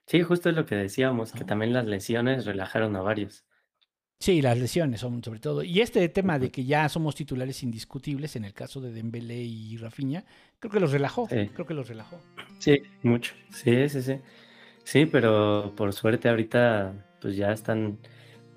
[0.05, 3.45] Sí, justo es lo que decíamos, que también las lesiones relajaron a varios.
[4.21, 5.63] Sí, las lesiones son sobre todo.
[5.63, 9.77] Y este tema de que ya somos titulares indiscutibles en el caso de Dembélé y
[9.77, 10.25] Rafinha,
[10.59, 11.29] creo que los relajó.
[11.29, 11.49] Sí.
[11.53, 12.19] Creo que los relajó.
[12.57, 13.33] Sí, mucho.
[13.49, 14.19] Sí, sí, sí.
[14.83, 17.97] Sí, pero por suerte ahorita pues ya están,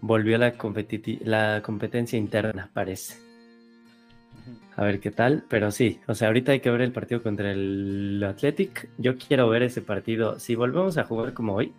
[0.01, 0.53] volvió la
[1.21, 3.19] la competencia interna, parece.
[4.75, 7.53] A ver qué tal, pero sí, o sea, ahorita hay que ver el partido contra
[7.53, 8.89] el Athletic.
[8.99, 10.41] Yo quiero ver ese partido.
[10.41, 11.73] Si volvemos a jugar como hoy,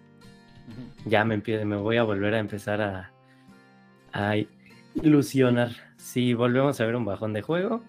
[1.05, 3.12] ya me, me voy a volver a empezar a,
[4.13, 4.35] a
[4.95, 5.71] ilusionar.
[5.97, 7.83] Si volvemos a ver un bajón de juego,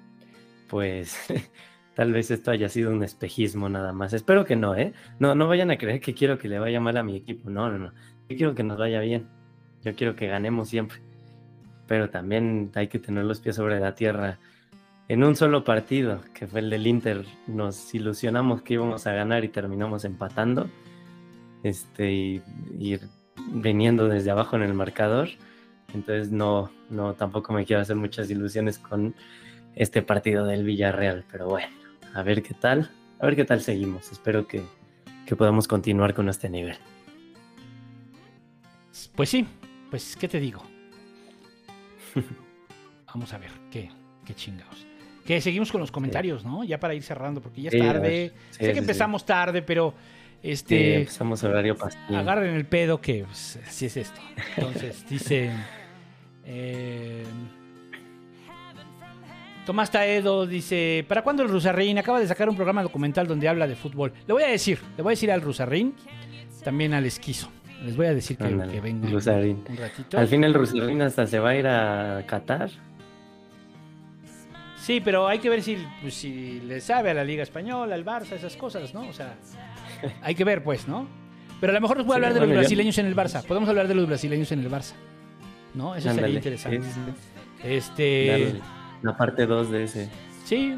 [0.69, 1.17] pues
[1.95, 4.13] tal vez esto haya sido un espejismo nada más.
[4.13, 4.93] Espero que no, ¿eh?
[5.19, 7.51] No, no vayan a creer que quiero que le vaya mal a mi equipo.
[7.51, 7.93] No, no, no.
[8.29, 9.29] Yo quiero que nos vaya bien.
[9.83, 10.99] Yo quiero que ganemos siempre.
[11.87, 14.39] Pero también hay que tener los pies sobre la tierra.
[15.09, 19.45] En un solo partido, que fue el del Inter, nos ilusionamos que íbamos a ganar
[19.45, 20.71] y terminamos empatando.
[21.63, 22.43] Este, y,
[22.79, 22.99] y
[23.53, 25.29] viniendo desde abajo en el marcador.
[25.95, 29.15] Entonces no, no, tampoco me quiero hacer muchas ilusiones con
[29.75, 31.25] este partido del Villarreal.
[31.31, 31.69] Pero bueno,
[32.15, 32.91] a ver qué tal.
[33.21, 34.11] A ver qué tal seguimos.
[34.13, 34.63] Espero que,
[35.27, 36.77] que podamos continuar con este nivel.
[39.15, 39.47] Pues sí,
[39.91, 40.63] pues, ¿qué te digo?
[43.07, 43.91] Vamos a ver, qué,
[44.25, 44.87] qué chingados.
[45.25, 46.65] Que seguimos con los comentarios, ¿no?
[46.65, 48.33] Ya para ir cerrando, porque ya es Sí, tarde.
[48.51, 49.95] Sí, sé que empezamos tarde, pero
[50.43, 52.15] este empezamos horario pastel.
[52.15, 54.21] agarren el pedo que pues, así es esto.
[54.57, 55.51] Entonces, dice
[56.45, 57.25] eh,
[59.67, 61.99] Tomás Taedo dice, ¿para cuándo el Rusarrín?
[61.99, 64.13] Acaba de sacar un programa documental donde habla de fútbol.
[64.27, 65.95] Le voy a decir, le voy a decir al Rusarrín,
[66.63, 67.51] también al Esquizo.
[67.83, 69.65] Les voy a decir que, que Rusarín.
[69.69, 70.19] un ratito.
[70.19, 72.71] Al fin el Rusarín hasta se va a ir a Qatar.
[74.77, 78.05] Sí, pero hay que ver si, pues, si le sabe a la Liga Española, al
[78.05, 79.09] Barça, esas cosas, ¿no?
[79.09, 79.35] O sea,
[80.23, 81.07] hay que ver, pues, ¿no?
[81.59, 83.43] Pero a lo mejor nos puede hablar de los brasileños en el Barça.
[83.45, 84.93] Podemos hablar de los brasileños en el Barça.
[85.75, 85.95] ¿No?
[85.95, 86.81] Eso sería interesante.
[87.63, 88.27] Este.
[88.29, 88.61] Darle
[89.03, 90.11] La parte 2 de ese.
[90.45, 90.77] Sí,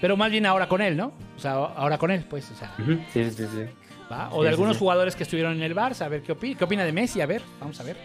[0.00, 1.12] pero más bien ahora con él, ¿no?
[1.36, 2.72] O sea, ahora con él, pues, o sea,
[3.12, 3.64] Sí, sí, sí.
[4.10, 4.30] ¿va?
[4.32, 4.80] O de sí, algunos sí.
[4.80, 6.56] jugadores que estuvieron en el Barça, a ver qué opina.
[6.58, 7.20] ¿Qué opina de Messi?
[7.20, 7.96] A ver, vamos a ver.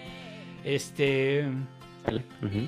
[0.63, 1.45] Este.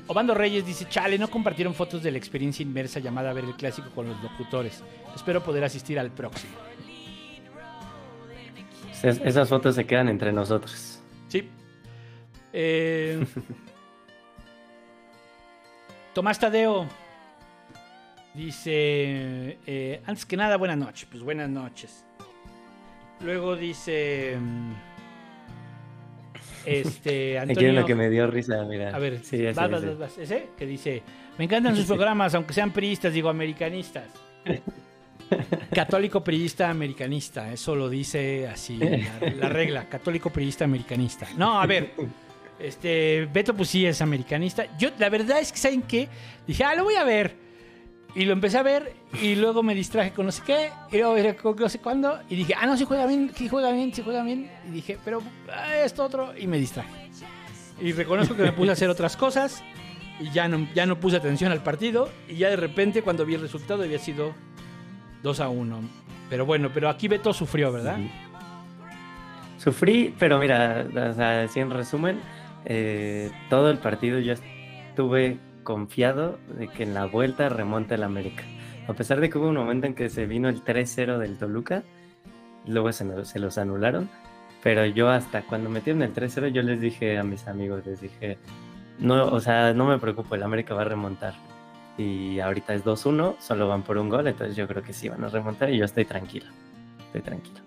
[0.08, 3.90] Obando Reyes dice, chale, no compartieron fotos de la experiencia inmersa llamada ver el clásico
[3.94, 4.82] con los locutores.
[5.16, 6.54] Espero poder asistir al próximo.
[9.04, 11.00] Es- Esas fotos se quedan entre nosotros.
[11.28, 11.50] Sí.
[12.58, 13.22] Eh,
[16.14, 16.88] Tomás Tadeo
[18.34, 21.06] dice, eh, antes que nada, buenas noches.
[21.12, 22.06] Pues buenas noches.
[23.20, 24.72] Luego dice, mm,
[26.66, 27.82] este, Aquí viene Antonio...
[27.82, 28.96] lo que me dio risa, mira.
[28.96, 29.90] A ver, sí, ese, vas, vas, ese.
[29.90, 30.18] vas, vas.
[30.18, 30.48] ¿Ese?
[30.58, 31.04] Que dice,
[31.38, 34.06] me encantan sus programas, aunque sean priistas, digo, americanistas.
[35.74, 41.28] Católico priista americanista, eso lo dice así la, la regla, católico priista americanista.
[41.36, 41.94] No, a ver,
[42.60, 44.66] este Beto pues sí es americanista.
[44.78, 46.08] Yo la verdad es que saben qué,
[46.48, 47.44] dije, "Ah, lo voy a ver."
[48.16, 51.36] Y lo empecé a ver y luego me distraje con no sé qué, y luego
[51.36, 54.02] con no sé cuándo y dije, "Ah, no, sí juega bien, sí juega bien, sí
[54.04, 56.90] juega bien." Y dije, "Pero ah, esto otro" y me distraje.
[57.82, 59.62] Y reconozco que me puse a hacer otras cosas
[60.20, 62.10] y ya no, ya no puse atención al partido.
[62.30, 64.34] Y ya de repente, cuando vi el resultado, había sido
[65.24, 65.82] 2 a 1.
[66.30, 68.00] Pero bueno, pero aquí Beto sufrió, ¿verdad?
[68.00, 68.10] Ujú.
[69.58, 72.20] Sufrí, pero mira, o así en resumen,
[72.66, 78.44] eh, todo el partido yo estuve confiado de que en la vuelta remonte el América.
[78.88, 81.84] A pesar de que hubo un momento en que se vino el 3-0 del Toluca,
[82.66, 84.10] luego se, los anularon,
[84.64, 88.38] pero yo hasta cuando metieron el 3-0 yo les dije a mis amigos, les dije,
[89.00, 91.34] no, o sea, no me preocupo, el América va a remontar.
[91.98, 95.24] Y ahorita es 2-1, solo van por un gol, entonces yo creo que sí van
[95.24, 96.48] a remontar y yo estoy tranquilo.
[97.08, 97.60] Estoy tranquilo.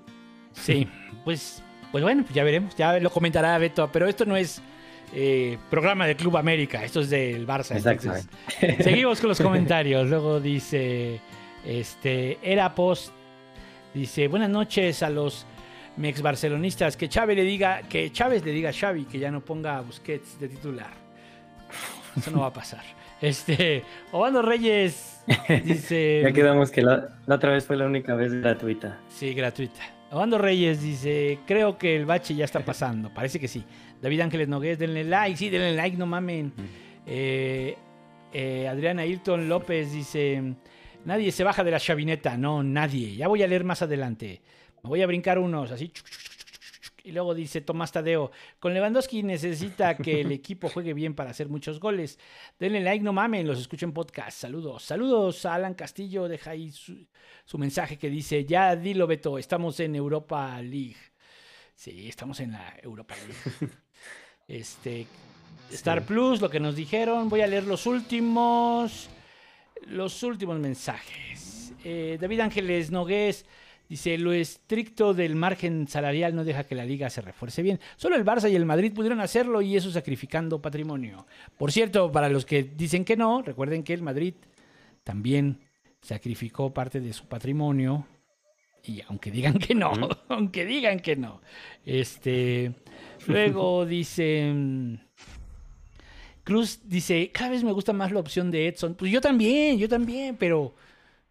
[0.53, 0.89] Sí,
[1.25, 4.63] pues, pues bueno, ya veremos, ya lo comentará Beto, pero esto no es
[5.15, 7.77] eh, programa del Club América, esto es del Barça.
[7.77, 8.27] entonces,
[8.85, 10.09] seguimos con los comentarios.
[10.09, 11.21] Luego dice,
[11.65, 13.13] este, era post,
[13.95, 15.47] dice, buenas noches a los
[15.97, 19.41] mex barcelonistas, que Chávez le diga, que Chávez le diga a Xavi que ya no
[19.45, 20.91] ponga a Busquets de titular.
[22.17, 22.83] Eso no va a pasar.
[23.21, 23.83] Este,
[24.13, 25.23] Obando Reyes
[25.65, 28.99] dice, Ya quedamos que la, la otra vez fue la única vez gratuita.
[29.09, 29.81] sí, gratuita.
[30.11, 33.13] Obando Reyes dice, creo que el bache ya está pasando.
[33.13, 33.63] Parece que sí.
[34.01, 35.37] David Ángeles Nogués, denle like.
[35.37, 36.53] Sí, denle like, no mamen.
[37.07, 37.77] Eh,
[38.33, 40.55] eh, Adriana Hilton López dice,
[41.05, 42.37] nadie se baja de la chavineta.
[42.37, 43.17] No, nadie.
[43.17, 44.43] Ya voy a leer más adelante.
[44.83, 45.93] Me voy a brincar unos, así.
[47.05, 51.49] Y luego dice Tomás Tadeo, con Lewandowski necesita que el equipo juegue bien para hacer
[51.49, 52.19] muchos goles.
[52.59, 54.39] Denle like, no mamen, los escucho en podcast.
[54.39, 54.83] Saludos.
[54.83, 57.07] Saludos a Alan Castillo, deja ahí su,
[57.47, 60.97] su mensaje que dice, ya dilo Beto, estamos en Europa League.
[61.75, 63.73] Sí, estamos en la Europa League.
[64.49, 65.07] este,
[65.71, 67.29] Star Plus, lo que nos dijeron.
[67.29, 69.09] Voy a leer los últimos,
[69.87, 71.73] los últimos mensajes.
[71.85, 73.45] Eh, David Ángeles Nogués
[73.89, 77.79] dice, lo estricto del margen salarial no deja que la liga se refuerce bien.
[77.97, 81.27] Solo el Barça y el Madrid pudieron hacerlo y eso sacrificando patrimonio.
[81.57, 84.35] Por cierto, para los que dicen que no, recuerden que el Madrid
[85.05, 85.61] también
[86.01, 88.07] sacrificó parte de su patrimonio.
[88.85, 89.93] Y aunque digan que no,
[90.29, 91.41] aunque digan que no.
[91.85, 92.73] Este,
[93.27, 94.53] luego dice...
[94.55, 94.95] mm,
[96.49, 98.95] Cruz dice, cada vez me gusta más la opción de Edson.
[98.95, 100.75] Pues yo también, yo también, pero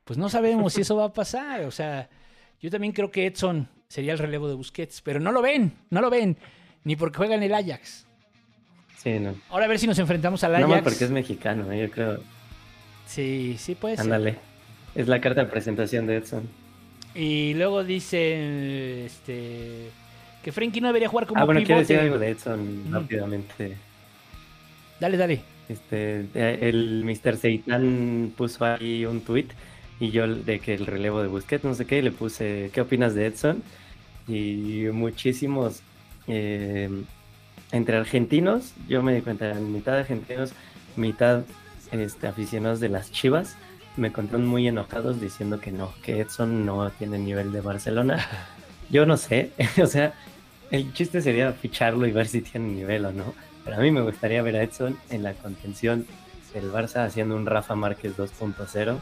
[0.04, 1.64] pues no sabemos si eso va a pasar.
[1.64, 2.08] O sea,
[2.62, 6.02] yo también creo que Edson sería el relevo de Busquets, pero no lo ven, no
[6.02, 6.38] lo ven,
[6.84, 8.06] ni porque juega en el Ajax.
[8.98, 9.34] Sí, no.
[9.50, 10.70] Ahora a ver si nos enfrentamos al Ajax.
[10.70, 11.88] más porque es mexicano, ¿eh?
[11.88, 12.20] yo creo.
[13.08, 14.04] Sí, sí puede ser.
[14.04, 14.38] Ándale.
[14.94, 16.48] Es la carta de presentación de Edson.
[17.18, 19.90] Y luego dice este
[20.44, 22.94] que Frenkie no debería jugar como Ah, bueno, quiero decir algo de Edson Ujú.
[22.94, 23.76] rápidamente.
[25.00, 25.42] Dale, dale.
[25.68, 27.36] Este, el Mr.
[27.38, 29.48] Seitan puso ahí un tweet
[30.00, 32.82] y yo de que el relevo de Busquets, no sé qué, y le puse, ¿qué
[32.82, 33.64] opinas de Edson?
[34.28, 35.82] Y muchísimos,
[36.28, 36.90] eh,
[37.72, 40.54] entre argentinos, yo me di cuenta, mitad argentinos,
[40.96, 41.44] mitad
[41.92, 43.58] este, aficionados de las Chivas,
[43.98, 48.26] me encontraron muy enojados diciendo que no, que Edson no tiene nivel de Barcelona.
[48.90, 49.52] Yo no sé,
[49.84, 50.14] o sea,
[50.72, 53.34] el chiste sería ficharlo y ver si tiene nivel o no.
[53.66, 56.06] Pero a mí me gustaría ver a Edson en la contención
[56.54, 58.98] del Barça haciendo un Rafa Márquez 2.0.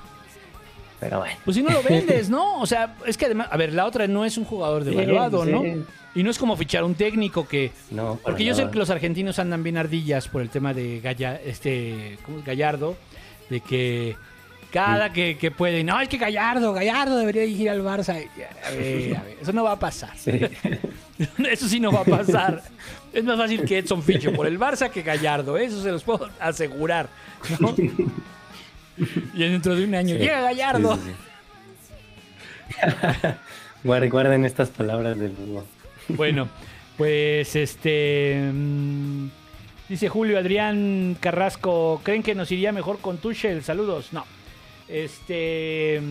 [0.99, 1.35] Pero bueno.
[1.43, 2.59] Pues si no lo vendes, ¿no?
[2.59, 5.51] O sea, es que además, a ver, la otra no es un jugador devaluado, Sí,
[5.51, 5.63] ¿no?
[6.15, 9.37] Y no es como fichar un técnico que No, Porque yo sé que los argentinos
[9.37, 12.45] andan bien ardillas por el tema de Galla- este, ¿cómo es?
[12.45, 12.95] Gallardo,
[13.49, 14.15] de que
[14.75, 18.09] cada que, que pueden, no, es que Gallardo, Gallardo debería ir al Barça.
[18.09, 20.17] A ver, a ver, eso no va a pasar.
[20.17, 20.31] Sí.
[21.49, 22.61] Eso sí no va a pasar.
[23.13, 26.29] Es más fácil que Edson fiche por el Barça que Gallardo, eso se los puedo
[26.41, 27.07] asegurar.
[27.57, 27.73] ¿no?
[29.33, 30.97] Y dentro de un año, Sí, llega Gallardo.
[30.97, 31.11] sí.
[33.85, 35.63] Guarden, estas palabras del Hugo.
[36.09, 36.49] Bueno,
[36.97, 38.49] pues este.
[38.51, 39.27] mm,
[39.87, 42.01] dice Julio Adrián Carrasco.
[42.03, 43.63] ¿Creen que nos iría mejor con Tuchel?
[43.63, 44.09] Saludos.
[44.11, 44.25] No.
[44.87, 46.01] Este.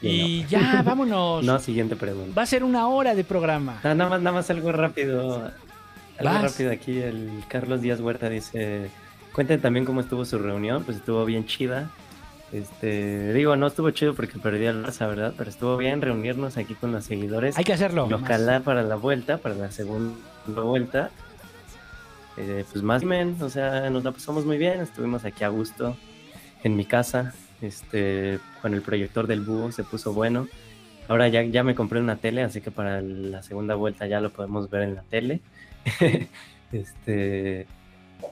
[0.00, 1.44] Y ya, vámonos.
[1.44, 2.34] No, siguiente pregunta.
[2.36, 3.80] Va a ser una hora de programa.
[3.82, 5.50] Ah, nada, más, nada más algo rápido.
[6.18, 6.42] Algo Vas.
[6.42, 6.98] rápido aquí.
[6.98, 8.90] El Carlos Díaz Huerta dice:
[9.32, 10.84] Cuenten también cómo estuvo su reunión.
[10.84, 11.90] Pues estuvo bien chida.
[12.52, 15.32] Este, digo, no estuvo chido porque perdí al Barça, ¿verdad?
[15.38, 17.56] Pero estuvo bien reunirnos aquí con los seguidores.
[17.56, 18.06] Hay que hacerlo.
[18.10, 21.10] Y ojalá para la vuelta, para la segunda vuelta,
[22.36, 23.02] eh, pues más
[23.40, 25.96] o sea, nos la pasamos muy bien, estuvimos aquí a gusto
[26.62, 30.48] en mi casa, este, con el proyector del búho se puso bueno.
[31.08, 34.30] Ahora ya, ya me compré una tele, así que para la segunda vuelta ya lo
[34.30, 35.40] podemos ver en la tele.
[36.72, 37.66] este,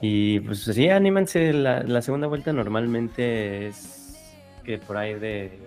[0.01, 4.15] y pues sí, anímense, la, la segunda vuelta normalmente es
[4.63, 5.59] que por ahí de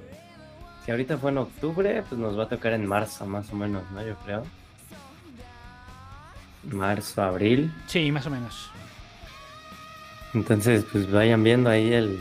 [0.84, 3.90] si ahorita fue en octubre, pues nos va a tocar en marzo, más o menos,
[3.92, 4.04] ¿no?
[4.04, 4.42] Yo creo.
[6.64, 7.72] Marzo, abril.
[7.86, 8.70] Sí, más o menos.
[10.34, 12.18] Entonces, pues vayan viendo ahí el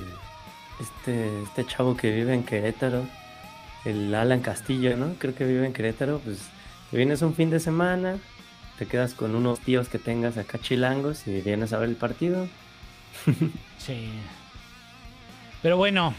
[0.79, 3.03] este, este chavo que vive en Querétaro,
[3.85, 5.13] el Alan Castillo, ¿no?
[5.19, 6.39] Creo que vive en Querétaro, pues
[6.91, 8.17] te vienes un fin de semana,
[8.77, 12.47] te quedas con unos tíos que tengas acá chilangos y vienes a ver el partido.
[13.77, 14.07] Sí.
[15.61, 16.13] Pero bueno,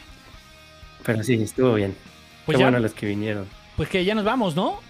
[1.04, 1.96] Pero sí, estuvo bien.
[2.44, 3.46] pues Qué ya, bueno los que vinieron.
[3.76, 4.80] pues que ya nos vamos, ¿no?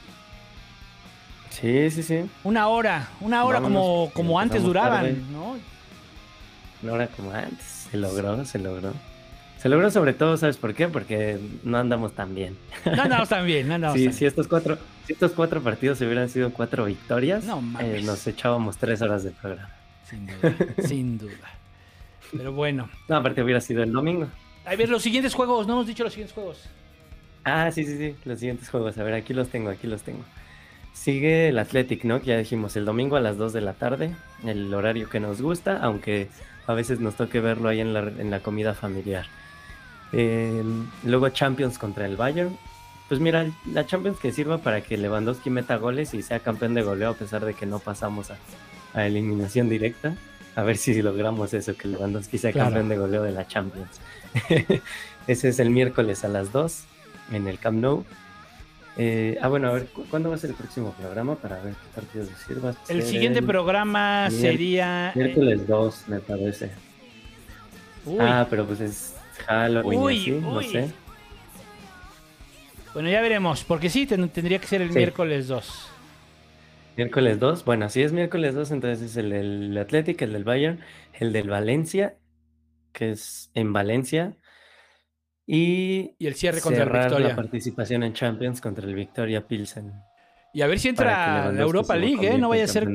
[1.51, 2.25] Sí, sí, sí.
[2.43, 5.17] Una hora, una hora Vámonos, como, como antes duraban, tarde.
[5.31, 5.57] ¿no?
[6.83, 7.87] Una hora como antes.
[7.93, 8.93] Se logró, se logró.
[9.65, 10.89] Se logró sobre todo, ¿sabes por qué?
[10.89, 12.55] Porque no andamos tan bien.
[12.85, 15.99] No andamos tan bien, no andamos Sí, tan si estos cuatro, si estos cuatro partidos
[16.03, 19.71] hubieran sido cuatro victorias, No eh, nos echábamos tres horas de programa.
[20.07, 20.55] Sin duda,
[20.87, 21.51] sin duda.
[22.31, 22.91] Pero bueno.
[23.09, 24.29] No, aparte hubiera sido el domingo.
[24.67, 26.69] A ver, los siguientes juegos, no hemos dicho los siguientes juegos.
[27.43, 28.99] Ah, sí, sí, sí, los siguientes juegos.
[28.99, 30.25] A ver, aquí los tengo, aquí los tengo.
[30.93, 32.21] Sigue el Athletic, ¿no?
[32.21, 35.41] Que ya dijimos, el domingo a las 2 de la tarde, el horario que nos
[35.41, 36.29] gusta, aunque
[36.67, 39.25] a veces nos toque verlo ahí en la, en la comida familiar.
[40.17, 40.63] Eh,
[41.05, 42.57] luego Champions contra el Bayern,
[43.09, 46.83] pues mira, la Champions que sirva para que Lewandowski meta goles y sea campeón de
[46.83, 48.37] goleo a pesar de que no pasamos a,
[48.95, 50.15] a eliminación directa.
[50.57, 52.67] A ver si logramos eso, que Lewandowski sea Claro.
[52.69, 53.89] campeón de goleo de la Champions.
[55.27, 56.85] Ese es el miércoles a las 2
[57.33, 58.05] en el Camp Nou.
[58.97, 61.73] Eh, ah, bueno, a ver, ¿cu- ¿cuándo va a ser el próximo programa para ver
[61.75, 62.75] qué partidos les sirva?
[62.89, 65.11] El siguiente el programa sería.
[65.17, 66.71] Miércoles 2, me parece.
[68.07, 69.15] uy, Ah, pero pues es
[69.47, 70.91] Halloween, Uy, así, no sé.
[72.93, 74.97] Bueno, ya veremos, porque sí, ten- tendría que ser el Sí.
[74.99, 75.89] miércoles 2.
[76.97, 80.81] Miércoles 2, bueno, si es miércoles 2, entonces es el del Athletic, el del Bayern,
[81.15, 82.17] el del Valencia,
[82.93, 84.37] que es en Valencia,
[85.47, 89.93] y Y el cierre contra el cerrar la participación en Champions contra el Victoria Pilsen.
[90.55, 92.39] Y a ver si entra la Europa League, ¿eh?
[92.39, 92.89] No vaya a ser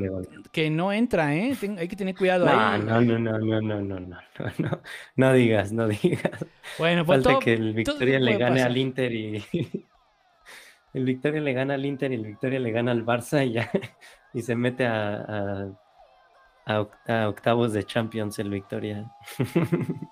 [0.52, 1.56] que no entra, ¿eh?
[1.60, 2.82] Ten- hay que tener cuidado No, ahí.
[2.82, 4.18] no, no, no, no, no, no, no,
[4.58, 4.82] no,
[5.18, 6.32] no, digas, no digas.
[6.78, 8.68] Bueno, pues Falta todo- que el Victoria le gane pasar.
[8.72, 9.44] al Inter y
[10.94, 13.70] el Victoria le gana al Inter y el Victoria le gana al Barça y ya
[14.34, 15.68] y se mete a,
[16.66, 19.12] a octavos de Champions el Victoria.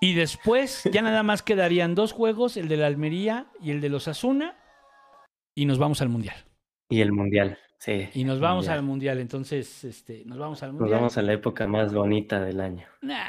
[0.00, 3.88] Y después ya nada más quedarían dos juegos, el de la Almería y el de
[3.88, 4.56] los Asuna,
[5.54, 6.36] y nos vamos al Mundial.
[6.88, 8.08] Y el Mundial, sí.
[8.14, 8.78] Y nos vamos Mundial.
[8.78, 10.98] al Mundial, entonces, este, nos vamos al Nos Mundial.
[11.00, 12.86] vamos a la época más bonita del año.
[13.02, 13.28] Nah,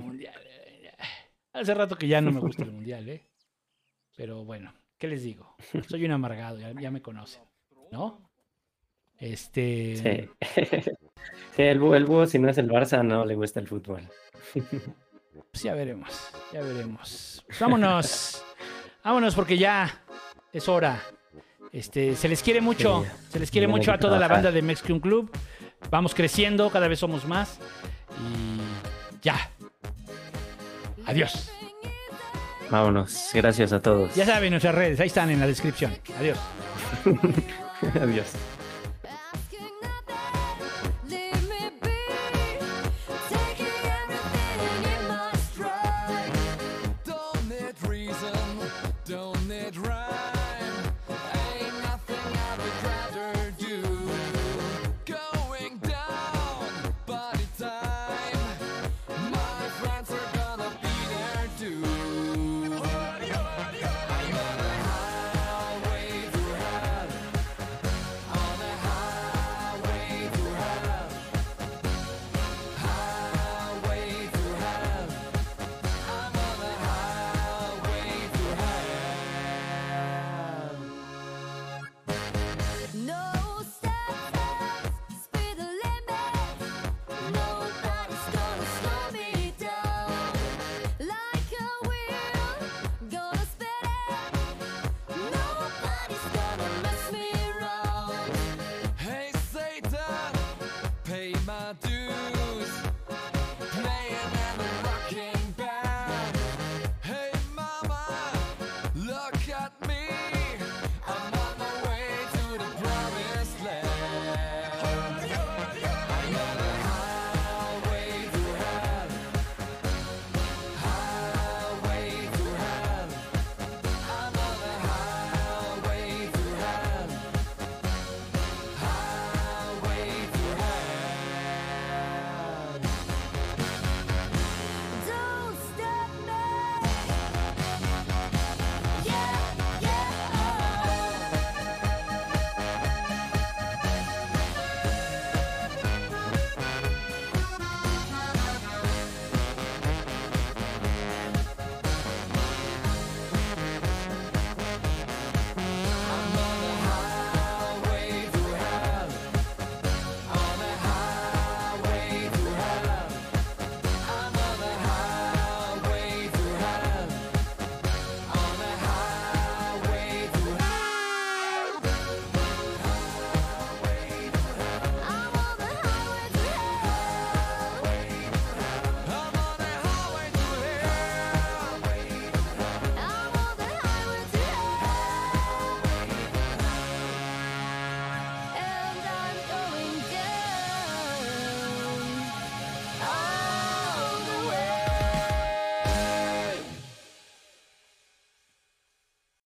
[0.00, 0.34] Mundial.
[0.44, 0.90] eh,
[1.52, 3.26] Hace rato que ya no me gusta el Mundial, ¿eh?
[4.16, 5.54] Pero bueno, ¿qué les digo?
[5.88, 7.42] Soy un amargado, ya, ya me conocen,
[7.92, 8.30] ¿no?
[9.18, 10.28] Este...
[10.42, 10.90] Sí.
[11.56, 14.02] Sí, el búho, el búho, si no es el Barça, no le gusta el fútbol.
[15.52, 17.42] Pues ya veremos, ya veremos.
[17.46, 18.44] Pues vámonos,
[19.04, 20.02] vámonos porque ya
[20.52, 21.00] es hora.
[21.72, 24.62] Este, se les quiere mucho, Sí, se les quiere mucho a toda la banda de
[24.62, 25.30] Mexican Club.
[25.90, 27.58] Vamos creciendo, cada vez somos más.
[28.20, 29.50] Y ya.
[31.06, 31.50] Adiós.
[32.70, 34.14] Vámonos, gracias a todos.
[34.14, 35.96] Ya saben nuestras redes, ahí están en la descripción.
[36.18, 36.38] Adiós.
[38.00, 38.26] Adiós.